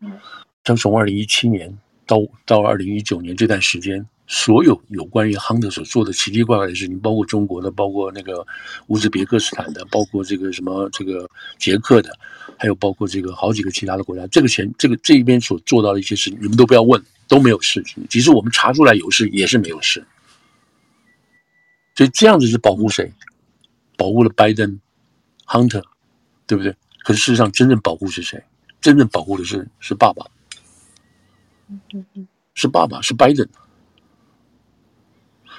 [0.64, 8.46] 像从二零一七年到到二零一九年这段时间，所有有关于 Hunter 所做的奇奇怪怪的事情，包括中国的，包括那个
[8.86, 12.16] 乌兹别克斯坦的，包括这个什么这个捷克的，
[12.58, 18.06] 还有包括这个好几个其他的国家，这个钱这个这一边所做到的一些事情，你们都不要问，都没有事情。
[18.08, 20.06] 即使我们查出来有事，也是没有事。
[21.94, 23.12] 所以这样子是保护谁？
[23.98, 24.80] 保护了拜登、
[25.46, 25.84] Hunter，
[26.46, 26.74] 对不对？
[27.04, 28.42] 可是事实上，真正保护是谁？
[28.80, 30.26] 真正保护的是是爸爸，
[32.54, 33.46] 是爸爸，是拜登。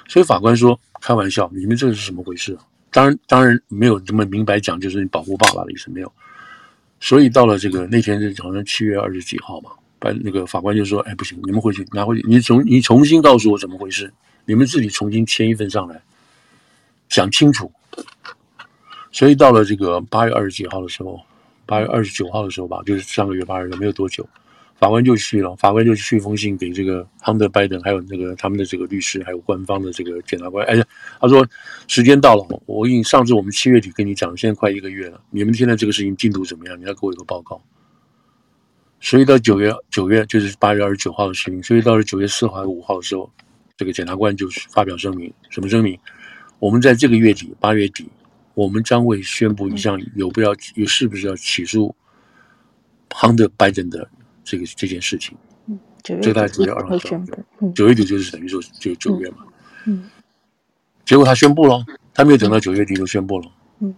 [0.08, 2.56] 所以法官说：“开玩笑，你们这是什么回事？”
[2.90, 6.12] 当然，当然没有这么明白讲，就是你保护爸爸的意思没有。
[7.00, 14.12] 所以到了这个那天是好像七月二十几号嘛，把那个法官就说：“哎，不行，你们回去拿回去，你重你重新告诉我怎么回事，
[14.44, 16.00] 你们自己重新签一份上来，
[17.08, 17.72] 讲清楚。”
[19.10, 21.20] 所以到了这个八月二十几号的时候，
[21.66, 24.28] 八月二十九号的时候吧，就是上个月八日没有多久，
[24.76, 30.66] 法官就去了，法官就去一封信给这个 Hunter Biden，还有那个他们的这个律师，还有官方的这个检察官。
[30.66, 30.84] 哎呀，
[31.20, 31.46] 他说
[31.86, 36.78] 时间到了，我已经上次我们七月底跟你讲，现在快一个月了，你们现在这个事情进度怎么样？
[36.78, 37.62] 你要给我一个报告。
[39.00, 43.30] 所以到九月九月就是八月二十九号的事情，所以到了九月四号还是五号的时候，
[43.76, 45.98] 这个检察官就发表声明，什么声明？
[46.58, 48.08] 我们在这个月底，八月底。
[48.54, 51.92] 我们将会宣布一项有不要有是不是要起诉
[53.10, 54.08] Hunter Biden 的
[54.44, 55.36] 这个这件事情。
[55.66, 57.72] 嗯，九月底九月二号宣布。
[57.72, 59.38] 九月底就是等于说就九月嘛。
[59.86, 60.08] 嗯。
[61.04, 63.50] 结果他宣布了，他没有等到九月底就宣布了。
[63.80, 63.94] 嗯。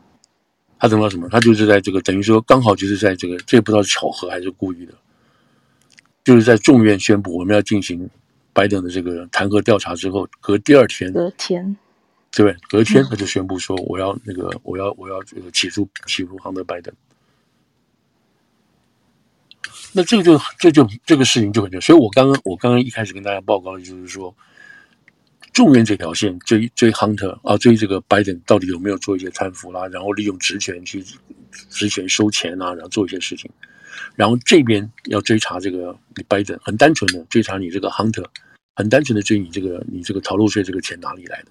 [0.79, 1.29] 他等到什么？
[1.29, 4.95] 他就是在这个等于说刚好就是在这个这也不知道是巧合还是故意的，
[6.25, 8.09] 就是在众院宣布我们要进行
[8.53, 11.13] 拜登的这个弹劾调查之后，隔第二天。
[11.13, 11.77] 隔天。
[12.33, 16.95] 对，隔天他就宣布说：“我要那个，我要我要这个起诉起诉亨德拜登。”
[19.93, 21.81] 那这个就这就这个事情就很重要。
[21.81, 24.35] 所以我刚刚我刚刚一开始跟大家报告的就是说，
[25.53, 31.05] 众院这条线追追 Hunter 啊，追这个拜登到底有没有做一些贪腐啦，然后利用职权去
[31.71, 33.51] 职权收钱啊，然后做一些事情，
[34.15, 38.27] 然后这边要追查这个你拜登，很单纯的追查你这个 Hunter，。
[38.79, 41.47] 很单纯的追你这个，你这个逃漏税这个钱哪里来的？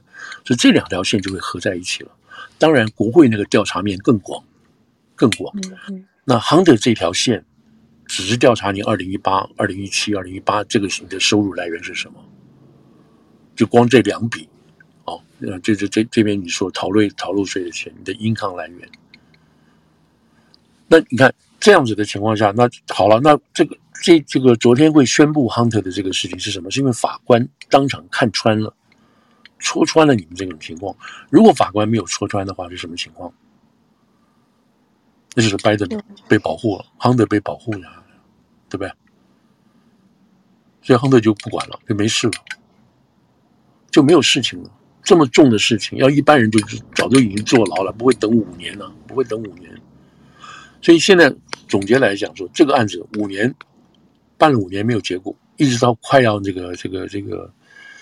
[0.45, 2.11] 所以这两条线就会合在一起了。
[2.59, 4.43] 当然，国会那个调查面更广，
[5.15, 5.51] 更广。
[6.23, 7.43] 那 Hunter 这条线
[8.05, 12.19] 只是调查你二零一八、二零一七、二零一八这个你的收入来源是什么？
[13.55, 14.47] 就光这两笔，
[15.05, 18.89] 哦，呃，这这这这边你说逃税逃漏税的钱，你的银行来源。
[20.87, 23.77] 那你看这样子的情况下，那好了，那这个。
[24.03, 26.69] 这这个昨天会宣布 Hunter 的这个事情是什么？
[26.69, 28.71] 是因为法官当场看穿了，
[29.57, 30.95] 戳穿了你们这种情况。
[31.29, 33.33] 如果法官没有戳穿的话，是什么情况？
[35.35, 35.87] 那就是拜登
[36.27, 38.03] 被保护了，Hunter 被保护了，
[38.69, 38.91] 对不对？
[40.81, 42.33] 所以 Hunter 就不管了，就没事了，
[43.91, 44.71] 就没有事情了。
[45.03, 46.59] 这么重的事情，要一般人就
[46.95, 49.69] 早就已经坐牢了，不会等五年了，不会等五年。
[50.81, 51.31] 所以现在
[51.67, 53.53] 总结来讲说，这个案子五年。
[54.37, 57.49] 办了五年没有结果，一直到快要这个这个这个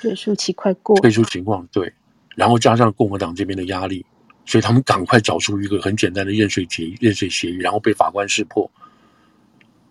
[0.02, 1.94] 退诉期快过，退诉情况对，
[2.36, 4.04] 然后加上共和党这边的压力，
[4.46, 8.70] 所以他们赶快找出一个很简单的认税协认税协议，然后被法官识破。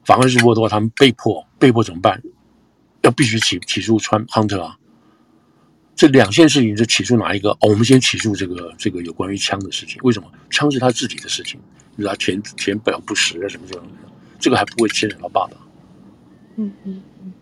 [0.04, 2.22] 法官识破的话，他们被迫被迫怎么办？
[3.02, 4.78] 要必须起起诉川 Hunter 啊！
[5.94, 7.50] 这两件事情，就起诉哪一个？
[7.50, 10.00] 哦，我们先起诉这个这个有关于枪的事情。
[10.02, 10.30] 为什么？
[10.50, 11.60] 枪是他自己的事情，
[11.96, 13.86] 就是他填填表不实啊什么这种，
[14.38, 15.56] 这个还不会牵扯到爸爸。
[16.56, 17.32] 嗯嗯嗯，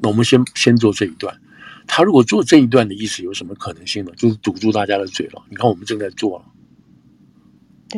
[0.00, 1.34] 那我们先先做这一段。
[1.86, 4.12] 他如果做这一段的意思有什么可能性呢？
[4.16, 5.42] 就是堵住大家的嘴了。
[5.48, 6.44] 你看，我们正在做了，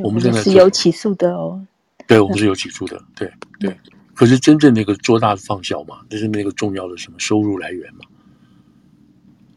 [0.03, 1.67] 我们正在，是有起诉的哦。
[2.07, 3.03] 对，我们是有起诉的。
[3.15, 3.77] 对对，
[4.15, 8.01] 可是真正那个做大放小嘛，就是那个重要的什么收入来源嘛，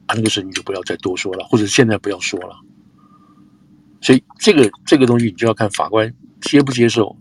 [0.08, 2.56] 啊，那个事你就不要再多说了，或者现在不要说了。
[4.02, 7.16] 所以这个这个东西，你就要看法官接不接受。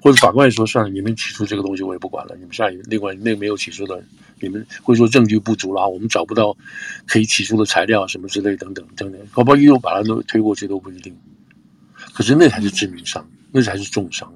[0.00, 2.36] 或者法官也说算了，你们起诉这个东西我也不管了。
[2.36, 4.02] 你们下一另外那个没有起诉的，
[4.40, 6.56] 你们会说证据不足啦，我们找不到
[7.06, 11.16] 可以起诉的材料什么之类等等等等，搞不好又把它都推过去都不一定。
[12.12, 14.32] 可是那才是致命伤，那才是重伤。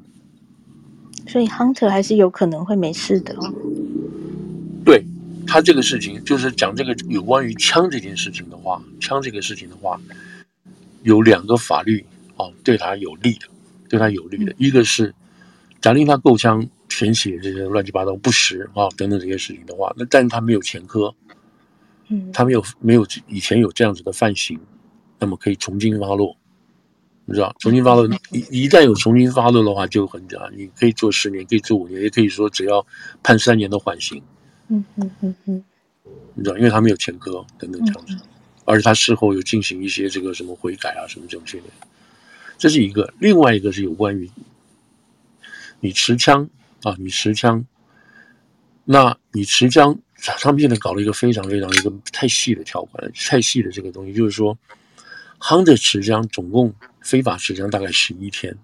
[1.28, 3.36] 所以 Hunter 还是有可能会没事的。
[4.84, 5.04] 对，
[5.46, 10.00] 他这个事情就是讲这个有关于枪这件事情的话，枪这个事情的话，
[11.02, 12.04] 有两个法律
[12.36, 13.46] 哦，对他有利的，
[13.88, 15.14] 对他有利的，一个是
[15.80, 21.14] 假定他够枪填写这些乱七八糟不实啊等等这些事情的话，那但是他没有前科，
[22.08, 24.58] 嗯，他没有没有以前有这样子的犯行，
[25.18, 26.36] 那么可以从轻发落。
[27.26, 32.84] 你知道，从轻发落一一旦有从轻发落的话，就很讲，你可以做十年，可以做五年，也可以说只要
[33.22, 34.20] 判三年的缓刑。
[34.68, 35.64] 嗯嗯嗯嗯，
[36.34, 38.16] 你知道，因为他没有前科等等这样子，
[38.64, 41.86] 而且他事后有进行一些这个什么悔改啊什么这种之类的，
[42.58, 43.12] 这是一个。
[43.20, 44.28] 另外一个是有关于
[45.80, 46.48] 你持枪
[46.82, 47.64] 啊，你持枪，
[48.84, 49.98] 那你持枪，
[50.40, 54.56] 他们现在搞了一个非常非常一个太细的条款，太细的这个东西，就是说
[55.38, 56.74] ，Hunter 持枪总共。
[57.02, 58.54] 非法持枪大概十一天，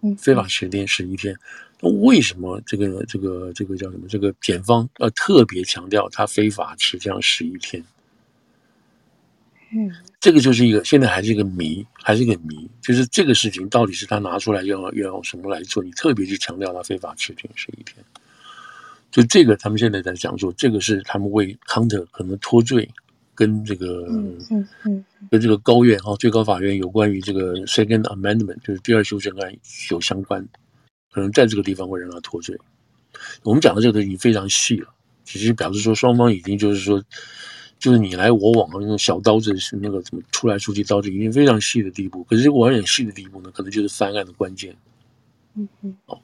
[0.00, 1.36] 嗯，非法持枪十一天，
[1.80, 4.08] 那为什么这个这个这个叫什么？
[4.08, 7.84] 这个检方呃特别强调他非法持枪十一天？
[9.74, 15.82] 嗯，这个就是一个现在还是一个谜，还是一个谜，就是这个事情到底是他拿出来要要用什么来做？
[15.82, 18.04] 你特别去强调他非法持枪是一天，
[19.10, 22.88] 就这个他们现在在讲说，这个是他们为 Hunter 可能脱罪。
[23.34, 29.56] 跟这个，嗯嗯嗯，跟这个高院哈，最高法院有关于这个 Second Amendment，就是第二修正案
[29.90, 30.46] 有相关，
[31.10, 32.56] 可能在这个地方会让他脱罪。
[33.42, 34.88] 我们讲的这个已经非常细了，
[35.24, 37.02] 其实表示说双方已经就是说，
[37.82, 42.22] 就是你来我往的那种小刀子是那个怎么出来出去刀子已经非常细的地步。
[42.22, 44.76] 可是往很细的地步呢，可能就是翻案的关键。
[45.56, 46.16] 嗯嗯，哦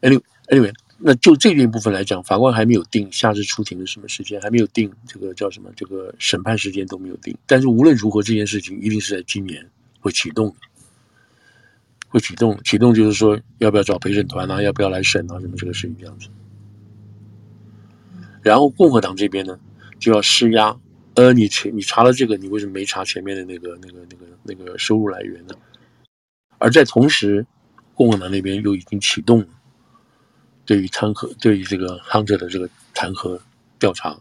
[0.00, 0.74] ，Anyway Anyway。
[1.04, 7.36] 那就这一部分来讲，法官还没有定下次出庭的什么时间，还没有定这个叫什么这个审判时间都没有定。
[7.46, 9.68] 但是无论如何，这件事情一定是在今年
[9.98, 10.54] 会启动，
[12.08, 12.56] 会启动。
[12.64, 14.62] 启动就是说，要不要找陪审团啊？
[14.62, 15.40] 要不要来审啊？
[15.40, 16.28] 什么这个事情这样子。
[18.40, 19.58] 然后共和党这边呢，
[20.02, 20.76] 就要施压。
[21.14, 25.54] 呃，你前你查了这个，你为什么没查前面的那个那个那个那个收入来源呢？
[26.58, 27.46] 而在同时，
[27.94, 29.46] 共和党那边又已经启动了。
[30.64, 33.38] 对于弹劾，对于这个 Hunter 的这个弹劾
[33.78, 34.18] 调查，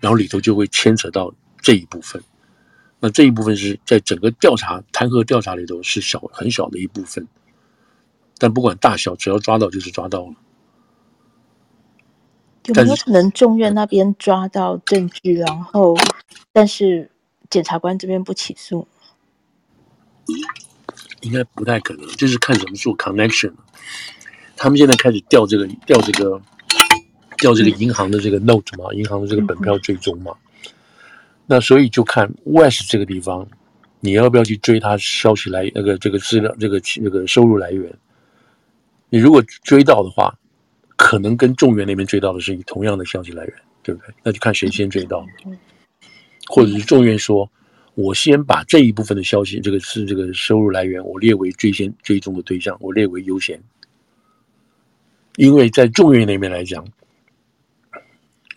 [0.00, 2.22] 然后里头就会牵扯到这一部分。
[3.00, 7.26] 那这一部分是在整个调查弹劾调查里头是小很小的一部分，
[8.38, 10.34] 但不管大小，只要抓到就是抓到了。
[12.66, 15.96] 有没有可能众院那边抓到证据，然后
[16.52, 17.10] 但是
[17.48, 18.86] 检察官这边不起诉？
[21.22, 23.52] 应该不太可能，就是看怎么做 connection。
[24.56, 26.40] 他们现在开始调这个调这个
[27.38, 30.32] 调这个银行的这个 note 嘛，银行的这个本票追踪嘛。
[31.46, 33.48] 那所以就看 West 这个地方，
[34.00, 37.92] 你要不要去追他消息来那个这个资料这个这个收入来源？
[39.08, 40.38] 你如果追到的话，
[41.02, 44.14] 可能跟众院那边追到的是同样的消息来源，对不对？
[44.22, 45.26] 那就看谁先追到，
[46.46, 47.50] 或者是众院说，
[47.94, 53.58] 我先把这一部分的消息，这个是这个收入来源，我列为最先追踪的对象，我列为优先。
[55.36, 56.86] 因为在众院那边来讲，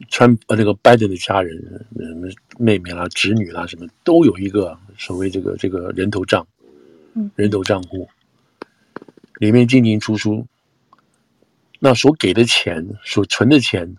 [0.10, 1.58] 川呃那个拜登的家人，
[1.96, 2.28] 什么
[2.60, 6.46] 妹妹啦、侄女啦，什么都有一个所谓这个这个人头账，
[7.36, 8.10] 人头账户，
[9.40, 10.46] 里面进进出出，
[11.86, 13.98] 那所给的钱、所存的钱，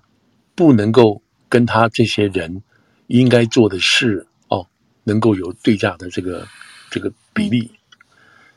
[0.55, 1.21] 不能够
[1.51, 2.63] 跟他这些人
[3.09, 4.67] 应该做的事哦，
[5.03, 6.49] 能够有对价的这个
[6.91, 7.71] 这个比例。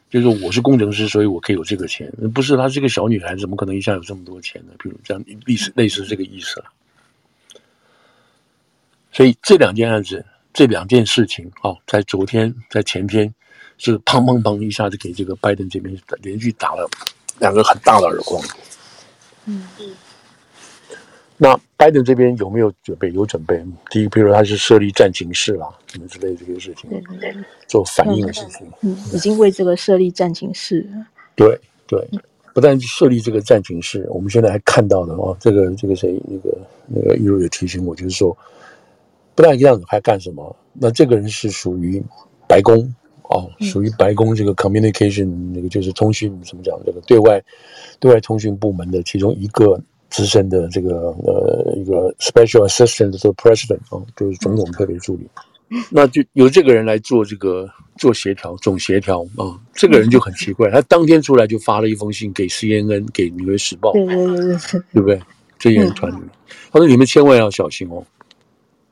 [0.09, 2.09] 就是我是工程师，所以我可以有这个钱。
[2.33, 4.71] 不是她是个小女孩，怎么可能一下有这么多钱呢？
[4.81, 6.71] 比如这样类似类似这个意思了。
[9.11, 13.35] 所以这两件案子，这两件事情啊、哦，在昨天，在前天，
[13.77, 16.89] 是砰砰砰一下子给这个拜登这边连续打了
[17.39, 18.41] 两个很大的耳光。
[19.47, 19.95] 嗯嗯。
[21.39, 23.11] 那拜登这边有没有准备？
[23.11, 23.63] 有准备。
[23.91, 26.89] 第一，比如他是设立战情室啦，什么之类的这些事情，
[27.67, 28.67] 做反应的事情。
[28.81, 30.87] 嗯，已经为这个设立战情室。
[31.35, 32.09] 对对，
[32.55, 38.35] 不但设立这个战情室，我们现在还看到的哦，这个这个谁，那个那个一路有提醒我，就是说，
[39.35, 40.55] 不但这样子还干什么？
[40.73, 42.03] 那这个人是属于
[42.47, 42.91] 白宫
[43.29, 46.77] 哦，属于白宫这个 communication 那个就是通讯怎么讲？
[46.85, 47.43] 这个对外
[47.99, 49.81] 对外通讯部门的其中一个。
[50.09, 55.27] 资深的这个呃一个 special assistant 的 president 啊，就是总统特别助理，
[55.91, 59.59] 那就由这个人来做这个做协调总协调啊。
[59.73, 64.57] 这个人就很奇怪，他当天出来就发了一封信给 CNN 给纽约时报，对对对
[64.93, 65.19] 对不对？
[65.59, 66.17] 这些人团里，
[66.71, 68.01] 他说你们千万要小心哦，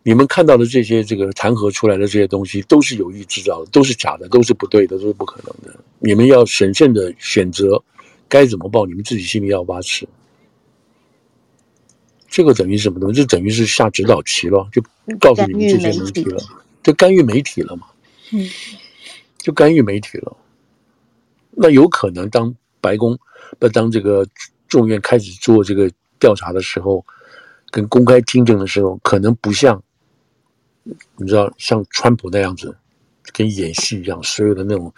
[0.08, 5.80] 你们看到的这些这个弹劾出来的这些东西都是有意制造的，都是假的，都是不对的，都是不可能的。
[5.98, 7.84] 你们要审慎的选择
[8.30, 10.08] 该怎么报，你们自己心里要把尺。
[12.30, 13.20] 这个等于什么东西？
[13.20, 14.80] 这等于是下指导棋了，就
[15.20, 16.44] 告诉你们这些媒体了，
[16.84, 17.88] 就干预媒体了嘛。
[18.32, 18.48] 嗯，
[19.40, 20.38] 就干预媒体了。
[21.50, 23.18] 那有可能当白宫，
[23.60, 24.24] 那当这个
[24.68, 25.90] 众院开始做这个
[26.20, 27.04] 调查的时候，
[27.72, 29.82] 跟公开听证的时候，可能不像
[31.18, 32.76] 你知道像川普那样子，
[33.34, 34.94] 跟演戏一样，所有的那种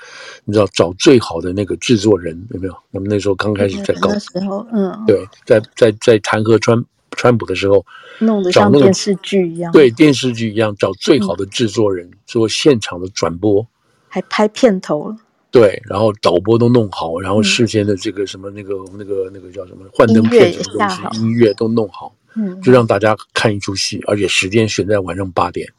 [0.45, 2.75] 你知道找最好的那个制作人有没有？
[2.91, 6.83] 那么那时候刚开始在搞，那时候嗯，对，在在在弹劾川。
[7.15, 7.83] 川普的时候，
[8.19, 13.65] 弄得像电视剧一样，对电视剧一样，找最好的制作人做现场的转播，
[14.07, 15.15] 还拍片头了。
[15.49, 25.73] 对，然后导播都弄好，然后事先的这个什么那个那个那个叫什么幻灯片什么东西，音乐都弄好，嗯，就让大家看一出戏，而且时间选在晚上八点，嗯，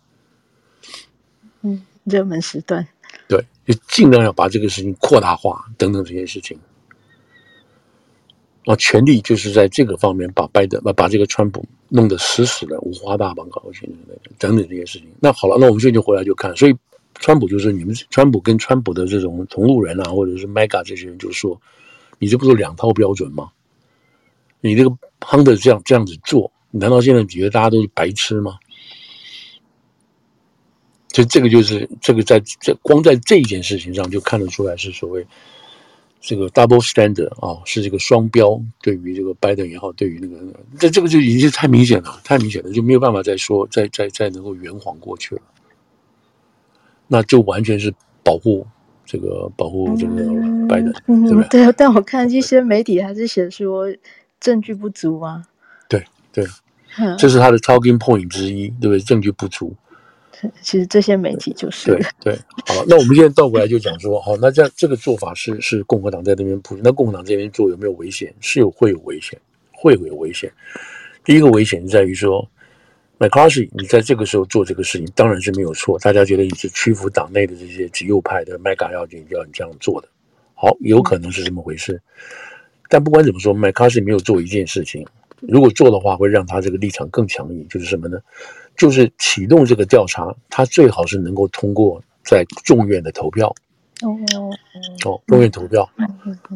[2.08, 2.86] 热门时段，
[3.28, 6.58] 对，就尽量要把这个事情扩大化，等等这些事情。
[8.64, 13.92] 啊，权力就是在这个方面把拜登把把这个川普弄得死死的，五花大绑，搞起来
[14.38, 15.08] 等等这些事情。
[15.20, 16.76] 那好了，那我们现在就回来就看，所以
[17.14, 21.58] 川普就是你们川普跟川普的这种同路人啊，或者是 Mega 这些人就说，
[22.18, 23.50] 你这不是两套标准吗？
[24.60, 24.90] 你这个
[25.20, 28.58] Hunter 这样这样子做，难道现在觉得大家都是白痴吗？
[31.18, 35.26] 所以这个就是这个在这光在这一件事情上就看得出来是所谓。
[36.20, 38.60] 这个 double standard 啊，是这个双标。
[38.80, 40.36] 对于这个拜登也好，对于那个，
[40.78, 45.42] 这这个就已经太明显了，太明显了，就没有办法再说，再再再能够圆谎过去了。
[47.08, 47.92] 那就完全是
[48.22, 48.64] 保护
[49.04, 50.24] 这个，保护这个
[50.68, 51.64] 拜登，嗯、对不 对？
[51.64, 53.86] 对，但我看一些媒体还是写说
[54.38, 55.42] 证据不足啊。
[55.88, 56.44] 对对，
[57.16, 59.00] 这是他的 talking point 之一，对不对？
[59.00, 59.74] 证据不足。
[60.62, 68.32] 其实这些媒体就是对对，好，那我们现在倒过来就讲说，好，那这样这个做法是是共和党在那边铺，那共和党这边做有没有危险？
[68.40, 69.38] 是有会有危险，
[69.72, 70.50] 会有危险。
[71.24, 72.48] 第一个危险在于说
[73.18, 80.08] ，McCarthy 你在这个时候做这个事情当然是没有错，大家觉得你是屈服党内的这些极右派的 MAGA 要你要你这样做的，
[80.54, 82.00] 好，有可能是这么回事。
[82.88, 85.06] 但不管怎么说，McCarthy 没有做一件事情，
[85.40, 88.18] 如果做的话，会让他这个立场更强硬，就是什么呢？
[88.78, 93.54] 就是启动这个调查，他最好是能够通过在众院的投票。
[94.02, 94.16] 哦
[95.04, 95.90] 哦，众院投票，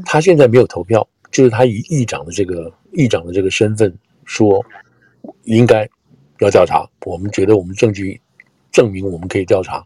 [0.06, 3.92] 他现在没有投票，就是他以议长的这个议长的这个身份
[4.24, 4.64] 说，
[5.42, 5.88] 应该
[6.38, 6.88] 要调查。
[7.04, 8.20] 我们觉得我们证据
[8.70, 9.84] 证明我们可以调查，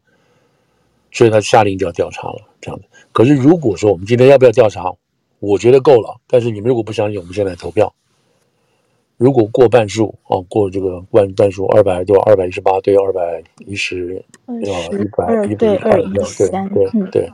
[1.13, 2.43] 所以他下令就要调查了。
[2.61, 2.85] 这样子。
[3.13, 4.93] 可是如果说我们今天要不要调查，
[5.39, 6.21] 我觉得够了。
[6.27, 7.91] 但是你们如果不相信，我们现在投票。
[9.17, 17.33] 如果过半数哦，过这个万半数二百多，二百一十八对二百一十，啊一百一百二对对对对。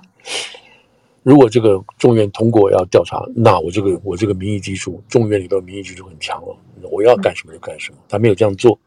[1.24, 6.56] 如果这个众院通过要调查，那我这个我这个民意基础，众院里头民意基础很强了，
[6.90, 7.98] 我要干什么就干什么。
[8.08, 8.78] 他没有这样做，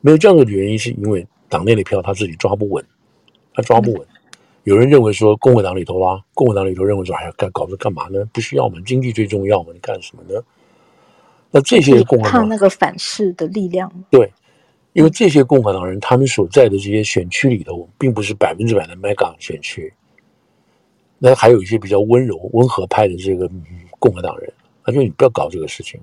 [0.00, 2.84] 没有这样做的原因是因为党内的票他自己抓不稳，
[3.54, 4.06] 他抓不稳。
[4.64, 8.22] 有人认为说共和党里头啊，共和党里头认为说，哎呀，干搞这干嘛呢？
[8.32, 10.42] 不需要嘛，经济最重要嘛，你干什么呢？
[11.50, 14.30] 那这些共和党看那个反噬的力量，对，
[14.92, 19.90] 因为这些共和党人他们所在的这些选区里头，并不是百分之百的 MAGA 选区，
[21.18, 23.50] 那还有一些比较温柔、温和派的这个
[23.98, 24.52] 共和党人，
[24.84, 25.98] 他说你不要搞这个事情，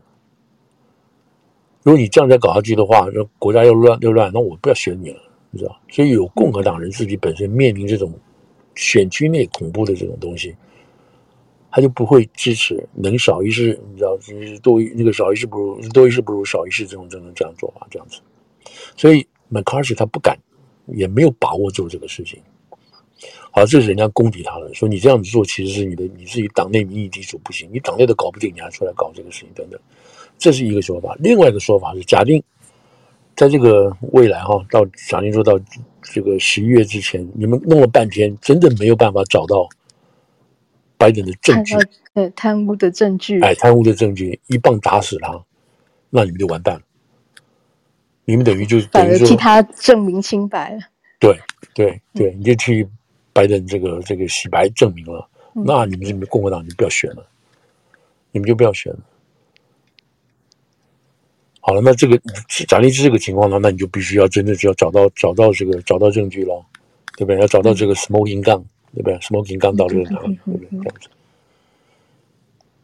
[1.84, 5.20] 如果你这样再搞下去的话，那国家又乱又乱，那我不要选你了，
[5.52, 5.80] 你知道？
[5.90, 8.12] 所以有共和党人自己本身面临这种
[8.74, 10.56] 选区内恐怖的这种东西。
[11.76, 18.22] 他就不会支持，能少一事，你知道，就是多那个少一事不如多一事不如少一事这种这种这样做法这样子，
[18.96, 20.40] 所以 McCarthy 他不敢，
[20.88, 22.42] 也没有把握做这个事情。
[23.52, 29.78] 好，这是人家攻击他的，说你这样子做其实是你的你自己党内民意基础不行，你党内都搞不定，你还出来搞这个事情等等，
[30.38, 31.14] 这是一个说法。
[31.20, 32.42] 另外一个说法是，假定
[33.36, 35.60] 在这个未来哈，到假定说到
[36.02, 39.68] 这个十一月之前，你们弄了半天，真的没有办法找到。
[40.98, 41.76] 拜登的证据，
[42.14, 45.44] 对贪污的证据，哎，贪污的证据一棒打死他，
[46.10, 46.82] 那你们就完蛋了。
[48.26, 50.80] 你们等于就等于替他证明清白了。
[51.20, 51.38] 对
[51.74, 52.88] 对对，你就替
[53.34, 57.28] 拜登这个这个洗白证明了，嗯、那你们这边共和党就不要选了，
[58.32, 59.00] 你们就不要选了。
[61.60, 62.20] 好了，那这个
[62.68, 66.66] 假定是这个情况呢，那你就必须要真的就要找到找到这个找到证据了，
[67.18, 67.40] 对不对？
[67.40, 68.64] 要找到这个 smoking gun。
[68.96, 70.40] 对不对？Smoking gun 到这个哪里？
[70.46, 70.68] 对不对？
[70.72, 71.10] 这样子。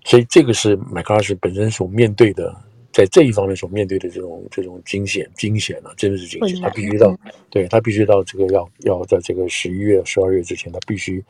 [0.04, 2.54] 所以这个是麦卡锡本身所面对的，
[2.92, 6.60] 在这一方面所面对的这种这种惊险惊险啊，真的是惊险。
[6.62, 7.16] 他必须到，
[7.50, 11.24] 对他必须到这个要要在这个十一月、十二月之前，他必须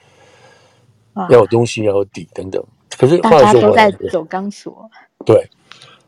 [1.15, 2.63] 要有东西，要有底等等。
[2.97, 4.89] 可是话说回来，大家都在走钢索。
[5.25, 5.45] 对，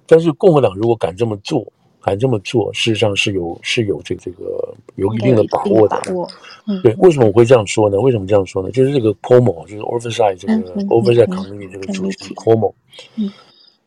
[0.07, 1.71] 但是共和党如果敢这么做，
[2.03, 5.99] 敢这么做，事实上是有是有这个这个有一定的把握的。
[6.05, 6.27] 把握，
[6.67, 7.97] 嗯，对，为什么我会这样说呢？
[7.99, 8.69] 为什么这样说呢？
[8.71, 10.53] 就是这个 Cuomo，就是 Oversight 这个
[10.87, 12.73] Oversight Committee 这个主席 Cuomo，
[13.15, 13.31] 嗯，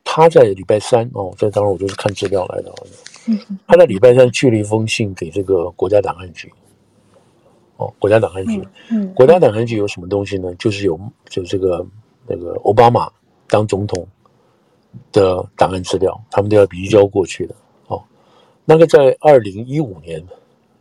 [0.02, 2.72] 他在礼拜三哦，这当然我就是看资料来的。
[3.28, 6.50] 嗯，他在礼拜三去了一封信给这个国家档案局。
[7.76, 10.54] 哦，国家档案局，嗯，国家档案局有什么东西呢？
[10.54, 10.98] 就是有
[11.28, 11.86] 就这个
[12.26, 13.12] 那个奥巴马
[13.48, 14.08] 当总统
[15.12, 17.54] 的档案资料，他们都要移交过去的。
[18.68, 20.20] 那个在二零一五年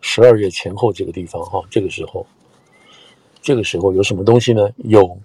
[0.01, 2.25] 十二月前后这个地方哈，这个时候，
[3.43, 4.67] 这个时候有什么东西呢？
[4.77, 5.15] 有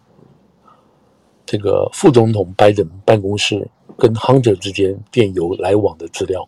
[1.46, 6.46] 这个副总统拜登办公室跟 Hunter 之间电邮来往的资料。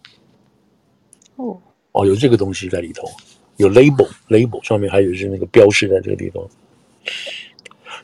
[1.37, 1.59] 哦
[1.93, 3.09] 哦，有这个东西在里头，
[3.57, 6.47] 有 label label 上面还有是那个标识在这个地方。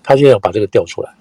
[0.02, 1.14] 他现在要把这个调出来，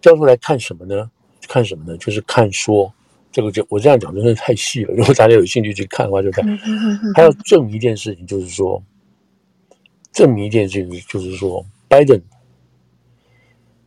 [0.00, 1.08] 调出来看什么呢？
[1.46, 1.96] 看什么呢？
[1.98, 2.92] 就是看说。
[3.32, 6.44] 这个就我这样讲真的太细了，如果大家有兴趣去看的话，就看。
[7.14, 8.82] 他要证明一件事情，就是说，
[10.12, 12.20] 证明一件事情，就是说，拜登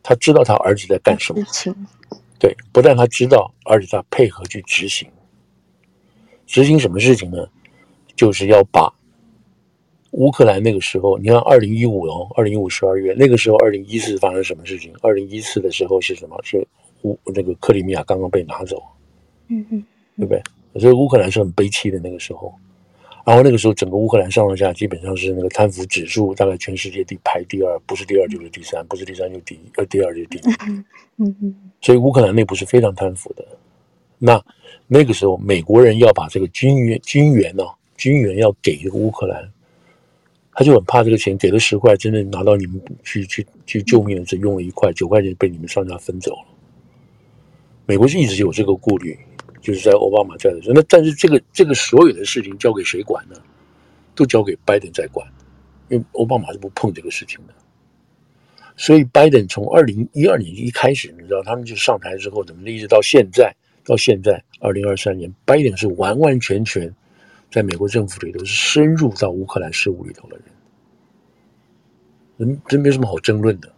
[0.02, 1.44] 他知道他儿子在干什么。
[2.40, 5.10] 对，不但他知道，而且他配合去执行。
[6.46, 7.46] 执行什么事情呢？
[8.16, 8.94] 就是要把
[10.12, 14.94] 乌克兰那个时候，你看二零一五哦，二零一五十二月那个时候，二零一四发生什么事情？
[15.02, 16.40] 二零一四的时候是什么？
[16.44, 16.66] 是
[17.02, 18.82] 乌那个克里米亚刚刚被拿走。
[19.60, 19.84] 嗯嗯，
[20.18, 20.42] 对不对？
[20.82, 22.54] 所以乌克兰是很悲戚的那个时候，
[23.26, 30.42] 然后那个时候整个乌克兰上上下基本上是那个贪腐指数大概全世界第排第二，不是第二就是第三，不是第三就第一，呃，第二就是第一。
[31.18, 33.46] 嗯嗯，所以乌克兰内部是非常贪腐的。
[34.18, 34.44] 那
[34.88, 39.48] 那个时候美国人要把这个军援军援呢、啊，军援要给这个乌克兰，
[40.54, 46.48] 他就很怕这个钱给了十块，真的拿到你们去去去救命的只用了一块，九块钱被你们上下分走了。
[47.86, 49.16] 美国是一直有这个顾虑。
[49.64, 53.36] 就是在奥巴马在的时候，那但是这个这个所有的事情交给谁管呢？
[54.14, 55.26] 都交给拜登在管，
[55.90, 57.54] 因为奥巴马是不碰这个事情的。
[58.76, 63.56] 所以拜登从二零一二年一开始，你知道他们就上台之后，怎么一直到现在，
[63.86, 66.94] 到现在二零二三年，拜登是完完全全
[67.50, 70.36] 在美国政府里头是深入到乌克兰事务里头的
[72.38, 73.73] 人，人真没什么好争论的。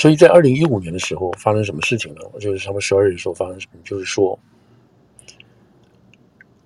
[0.00, 2.22] 所以在二零一五年的时候发生什么事情呢？
[2.40, 3.78] 就是他们十二月的时候发生什么？
[3.84, 4.38] 就是说，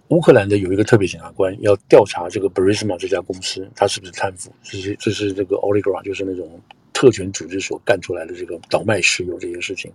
[0.07, 4.55] 乌克兰的有一个特别检察官要调查这个 Burisma 这家公司，他是不是贪腐？
[4.62, 6.49] 这是这是这个 oligarch 就是那种
[6.93, 9.93] 特权组织所干出来的这个倒卖石油这些事情。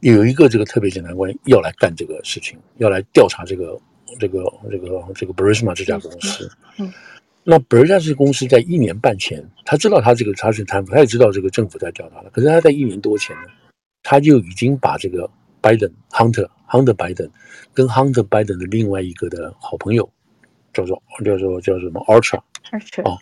[0.00, 3.80] 有一个这个特别检察官要来干这个事情，要来调查这个
[4.18, 6.50] 这个这个这个 Burisma 这家公司。
[6.78, 6.92] 嗯。
[7.46, 12.30] 那本尔加斯公司在一年半前，他知道他这个他是贪腐，他也知道这个政府在调查了。
[12.30, 13.48] 可是他在一年多前呢，
[14.02, 15.28] 他就已经把这个
[15.60, 17.28] Biden Hunter Hunter Biden
[17.74, 20.10] 跟 Hunter Biden 的另外一个的好朋友，
[20.72, 22.40] 叫做叫做叫什么 Archer
[22.70, 23.18] Archer 哦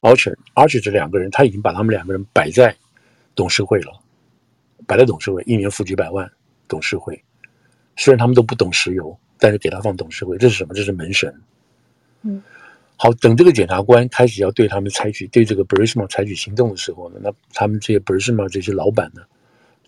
[0.00, 2.74] ，Archer Archer 这两个人，他已经把他们两个人摆在
[3.34, 3.92] 董事会了，
[4.86, 6.30] 摆在董事会，一年付几百万
[6.66, 7.22] 董事会。
[7.96, 10.72] 虽然他们都不懂石油，但是给他放董事会，这是什么？
[10.72, 11.34] 这是门神。
[12.22, 12.42] 嗯。
[13.00, 19.22] 好，等这个检察官开始要对他们采取对这个 Burisma 采取行动的时候呢，那他们这些 Burisma 这些老板呢，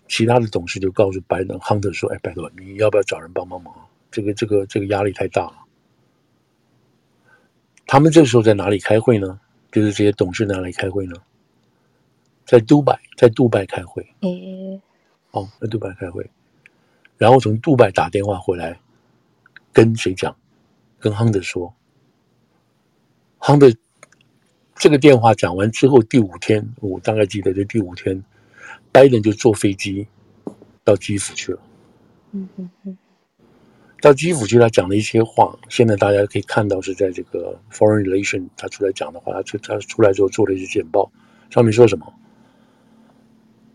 [0.07, 3.75] 其他的董事就告诉拜登 Hunter 说：“哎，拜托，你要不要找人帮帮忙？
[4.09, 5.53] 这个这个这个压力太大了。”
[7.85, 9.37] 他们这时候在哪里开会呢？
[9.73, 11.15] 就是这些董事在哪里开会呢？
[12.45, 14.07] 在杜拜，在杜拜开会。
[14.21, 14.81] 嗯。
[15.31, 16.29] 哦，在杜拜开会，
[17.17, 18.79] 然后从杜拜打电话回来，
[19.73, 20.33] 跟谁讲？
[20.97, 21.73] 跟 Hunter 说。
[23.43, 23.75] 亨的
[24.75, 28.23] 这个电话讲完之后，第五天，我大概记得这第五天，
[28.91, 30.07] 拜登就坐飞机
[30.83, 31.59] 到基辅去了。
[32.33, 32.97] 嗯嗯嗯，
[33.99, 35.57] 到基辅去，他讲了一些话。
[35.69, 41.11] 现在大家可以看到是在这个 Foreign Relation，他出来讲的话，他出他出来之后做了一些简报，
[41.49, 42.13] 上面说什么？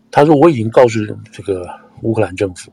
[0.09, 0.99] 他说：“我已经告诉
[1.31, 1.69] 这个
[2.01, 2.71] 乌克兰政府，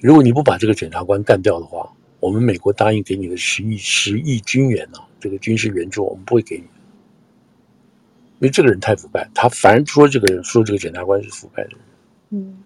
[0.00, 1.92] 如果你不把这个检察官干掉的话，
[2.24, 9.28] 我们美国答应给你的十亿十亿军援呢、啊。”这个军事援助我们不会给你，因为这个人太腐败。
[9.34, 11.78] 他凡说这个人说这个检察官是腐败的人，
[12.30, 12.58] 嗯。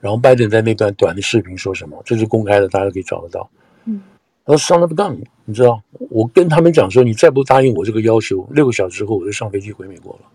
[0.00, 2.02] 然后拜登在那段短的视频说什么？
[2.06, 3.50] 这是公开的，大家可以找得到。
[3.84, 4.00] 嗯。
[4.46, 10.26] 他说 “son of a gun”，你知道，我跟他们讲说，你再不答应我这个要求，六个小时后我就上飞机回美国了。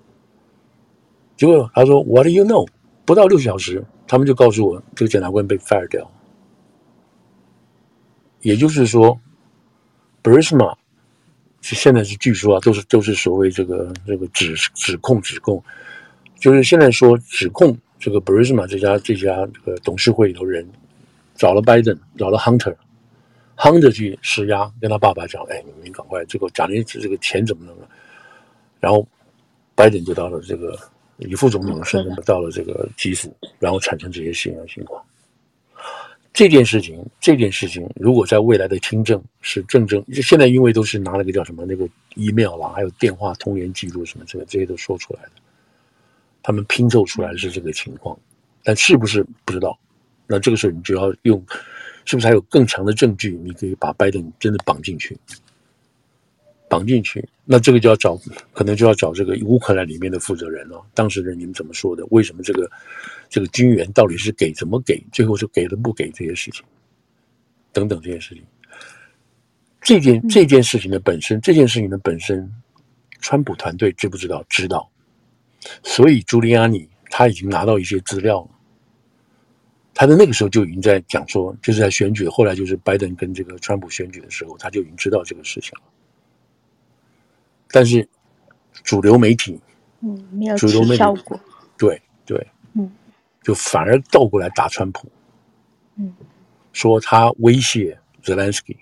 [1.35, 2.67] 结果他说 “What do you know？”
[3.05, 6.09] 不到六小时，他们就告诉我这个检察官被 fire 掉。
[8.45, 9.19] 也就是说
[10.21, 10.77] ，Burisma
[11.61, 11.75] 是。
[11.75, 15.63] 现在是据说啊，都是都是所谓这个这个指指控指控，
[16.39, 20.63] 就是现在说指控这个 Burisma 这家这家这个董事会里头人
[21.33, 27.89] 找了 Biden，，找了 Hunter，Hunter 去施压，跟他爸爸讲：“哎，你们赶快这个贾连斯这个钱怎么弄啊？”
[28.79, 29.07] 然后
[29.73, 30.77] 拜登就到了这个
[31.17, 35.03] 以副总统的身份，到了这个基辅，然后产生这些新闻情况。
[36.35, 45.31] 这件事情，这件事情，如果在未来的听证是正正，现在因为都是拿了个叫什么那个 email 啦，还有电话通联记录什么这个这些都说出来的，
[46.43, 48.19] 他们拼凑出来是这个情况，
[48.65, 49.79] 但是不是不知道。
[50.27, 51.41] 那这个时候，你就要用，
[52.03, 53.39] 是不是还有更强的证据？
[53.41, 55.17] 你可以把拜登真的绑进去，
[56.67, 57.25] 绑进去。
[57.45, 58.19] 那这个就要找，
[58.51, 60.83] 可能就要找这个乌克兰里面的负责人了。
[60.93, 62.05] 当事人你们怎么说的？
[62.09, 62.69] 为什么这个
[63.29, 65.03] 这个军援到底是给怎么给？
[65.11, 66.63] 最后是给了不给这些事情，
[67.71, 68.43] 等等这些事情。
[69.81, 72.51] 这件这件事情的本身，这件事情的本身，
[73.19, 74.43] 川普团队知不知道？
[74.49, 74.89] 知道。
[75.83, 78.49] 所以朱利安尼他已经拿到一些资料了。
[79.93, 85.83] 他在那个时候就已经在讲说，就是在选举，后来就是拜登跟这个川普选举的时候，他就已经知道这个事情了。
[87.69, 88.07] 但是
[88.83, 89.59] 主流媒体，
[90.01, 91.03] 嗯，没有主流媒体。
[91.77, 92.54] 对对，嗯，
[93.45, 95.07] 就反而倒过来打川普，
[95.97, 96.11] 嗯，
[96.73, 98.75] 说他威胁泽连斯基。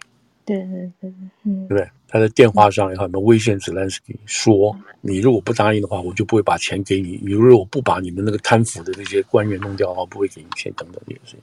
[0.46, 1.90] 对对对，嗯，对不对？
[2.08, 7.20] 他在电话上也好，什么威胁泽连斯基说：“你如果不答应的话，我就不会把钱给你。
[7.24, 11.40] 你如果不把你们那个贪腐的那些官员弄掉的话，不会给你钱。”等等这些事情。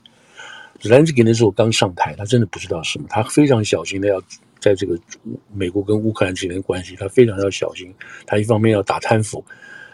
[0.79, 4.21] 泽连斯基那时候刚上台，他真的不知道什么，他非常小心的要
[4.59, 4.99] 在这个
[5.53, 7.93] 美国跟乌克兰之间的关系，他非常要小心。
[8.25, 9.43] 他一方面要打贪腐，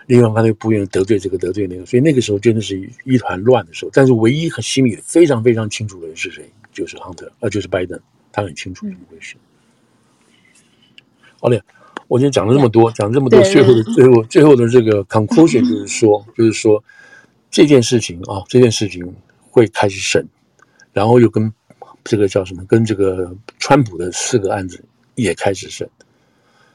[0.07, 3.91] 另外他又不愿意得罪这个得罪那个，所以那个时候真的是一团乱的时候。
[3.93, 6.49] 但是唯一和心里非常非常清楚的人是谁？
[6.73, 7.99] 就是亨特，呃，就是拜登。
[8.31, 9.35] 他很清楚怎么回事。
[11.41, 11.61] 好嘞，
[12.07, 16.83] 我今天讲了这么多，讲了这么多，最后的最后最后的这个 conclusion 就是说， 就是说
[17.49, 19.13] 这件事情啊，这件事情
[19.49, 20.25] 会开始审，
[20.93, 21.51] 然后又跟
[22.03, 24.83] 这个叫什么，跟这个川普的四个案子
[25.15, 25.89] 也开始审，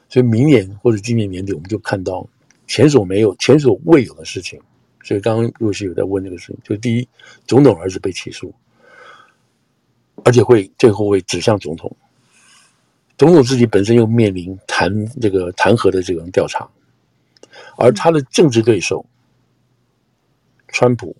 [0.09, 2.27] 所以明年或者今年年底，我们就看到
[2.73, 4.59] 前所没有、前所未有的事情。
[5.03, 7.07] 所以刚刚若曦有在问这个事情，就第一，
[7.45, 8.51] 总统儿子被起诉。
[10.25, 11.95] 而且会最后会指向总统，
[13.15, 16.67] 总统自己本身又面临弹这个弹劾的这种调查，
[17.77, 19.05] 而他的政治对手
[20.69, 21.15] 川普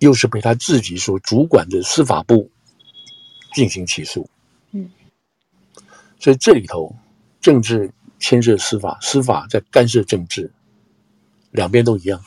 [0.00, 2.48] 又是被他自己所主管的司法部
[3.54, 4.28] 进行起诉，
[4.72, 4.90] 嗯，
[6.20, 6.94] 所以这里头
[7.40, 10.52] 政治牵涉司法，司法在干涉政治，
[11.56, 12.22] 两边都一样，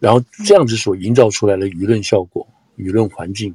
[0.00, 2.46] 然后这样子所营造出来的舆论效果。
[2.76, 3.54] 舆论环境，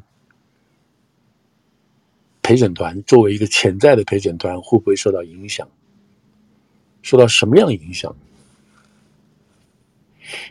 [2.41, 5.67] 陪审团作为一个潜在的陪审团，会不会受到影响？
[7.01, 8.15] 受到什么样的影响？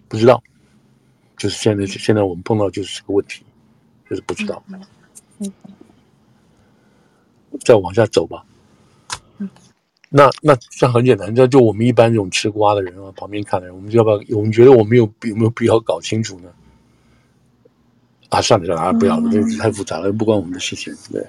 [0.07, 0.43] 不知道。
[1.39, 3.43] 就是现在，现在我们碰到就是这个问题，
[4.11, 4.63] 就是不知道。
[7.65, 8.45] 再往下走吧。
[10.11, 14.39] 那那这很简单，这就我们一般这种吃瓜的人啊，旁边看的人，我们就要不要？
[14.39, 16.49] 我们觉得我们有有没有必要搞清楚呢？
[18.31, 20.95] 啊，算了算了，啊，不要了，这太复杂了，不关我们的事情。
[21.13, 21.27] 对，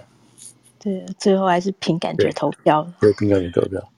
[0.80, 2.90] 对，最后还是凭感觉投票。
[3.02, 3.90] 对，凭感觉投票。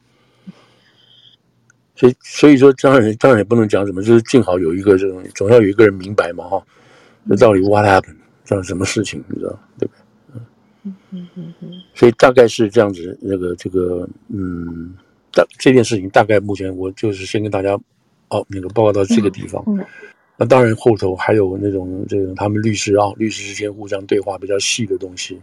[1.96, 6.64] 所以，所以说，当然，当然也不能讲什么，就是幸好有一个这种，总要有一个人明白嘛，哈，
[7.30, 10.01] 这到底 what happened，这样什么事情，你知道对不对？
[10.84, 11.72] 嗯嗯嗯嗯。
[11.94, 14.96] 所以大概是这样子，那个这个，嗯，
[15.32, 17.80] 大这件事情大概目前我就是先跟大家，
[18.30, 19.64] 哦，那个报告到这个地方。
[19.68, 19.78] 嗯。
[19.78, 19.86] 嗯
[20.38, 25.40] 那当然，后头还有那种这种他们律师啊，律师之间互相对话比较细的东西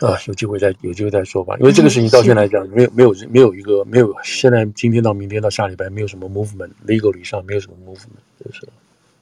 [0.00, 1.56] 啊，有机会再有机会再说吧。
[1.60, 8.66] 因为这个事情到现在来讲，没有没有没有一个没有，现在今天到明天到下礼拜没有什么 movement，legally 上没有什么 movement，就是。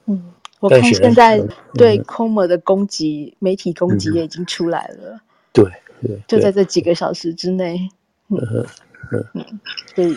[0.07, 0.33] 嗯，
[0.63, 1.43] 我看现在
[1.75, 5.21] 对 Comer 的攻击，嗯、媒体攻击也已经出来了。
[5.53, 5.65] 对
[6.01, 7.79] 对，就在这几个小时之内。
[8.29, 8.39] 嗯
[9.13, 9.61] 嗯，嗯，
[9.95, 10.17] 所以。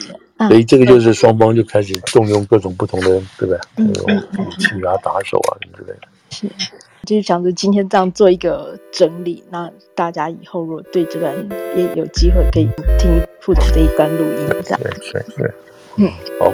[0.50, 3.60] 所以这个就是双方就开始动用各种不同的，对不对？
[3.78, 6.08] 嗯，武器啊、打手啊什么之类的。
[6.30, 6.48] 是，
[7.06, 11.34] 就是想着今天这样做一个整理，那大家以后如果对这段
[11.78, 12.68] 也有机会可以
[13.00, 14.80] 听副总这一段录音，这样。
[14.82, 15.52] 对对对，
[16.00, 16.52] 嗯，好。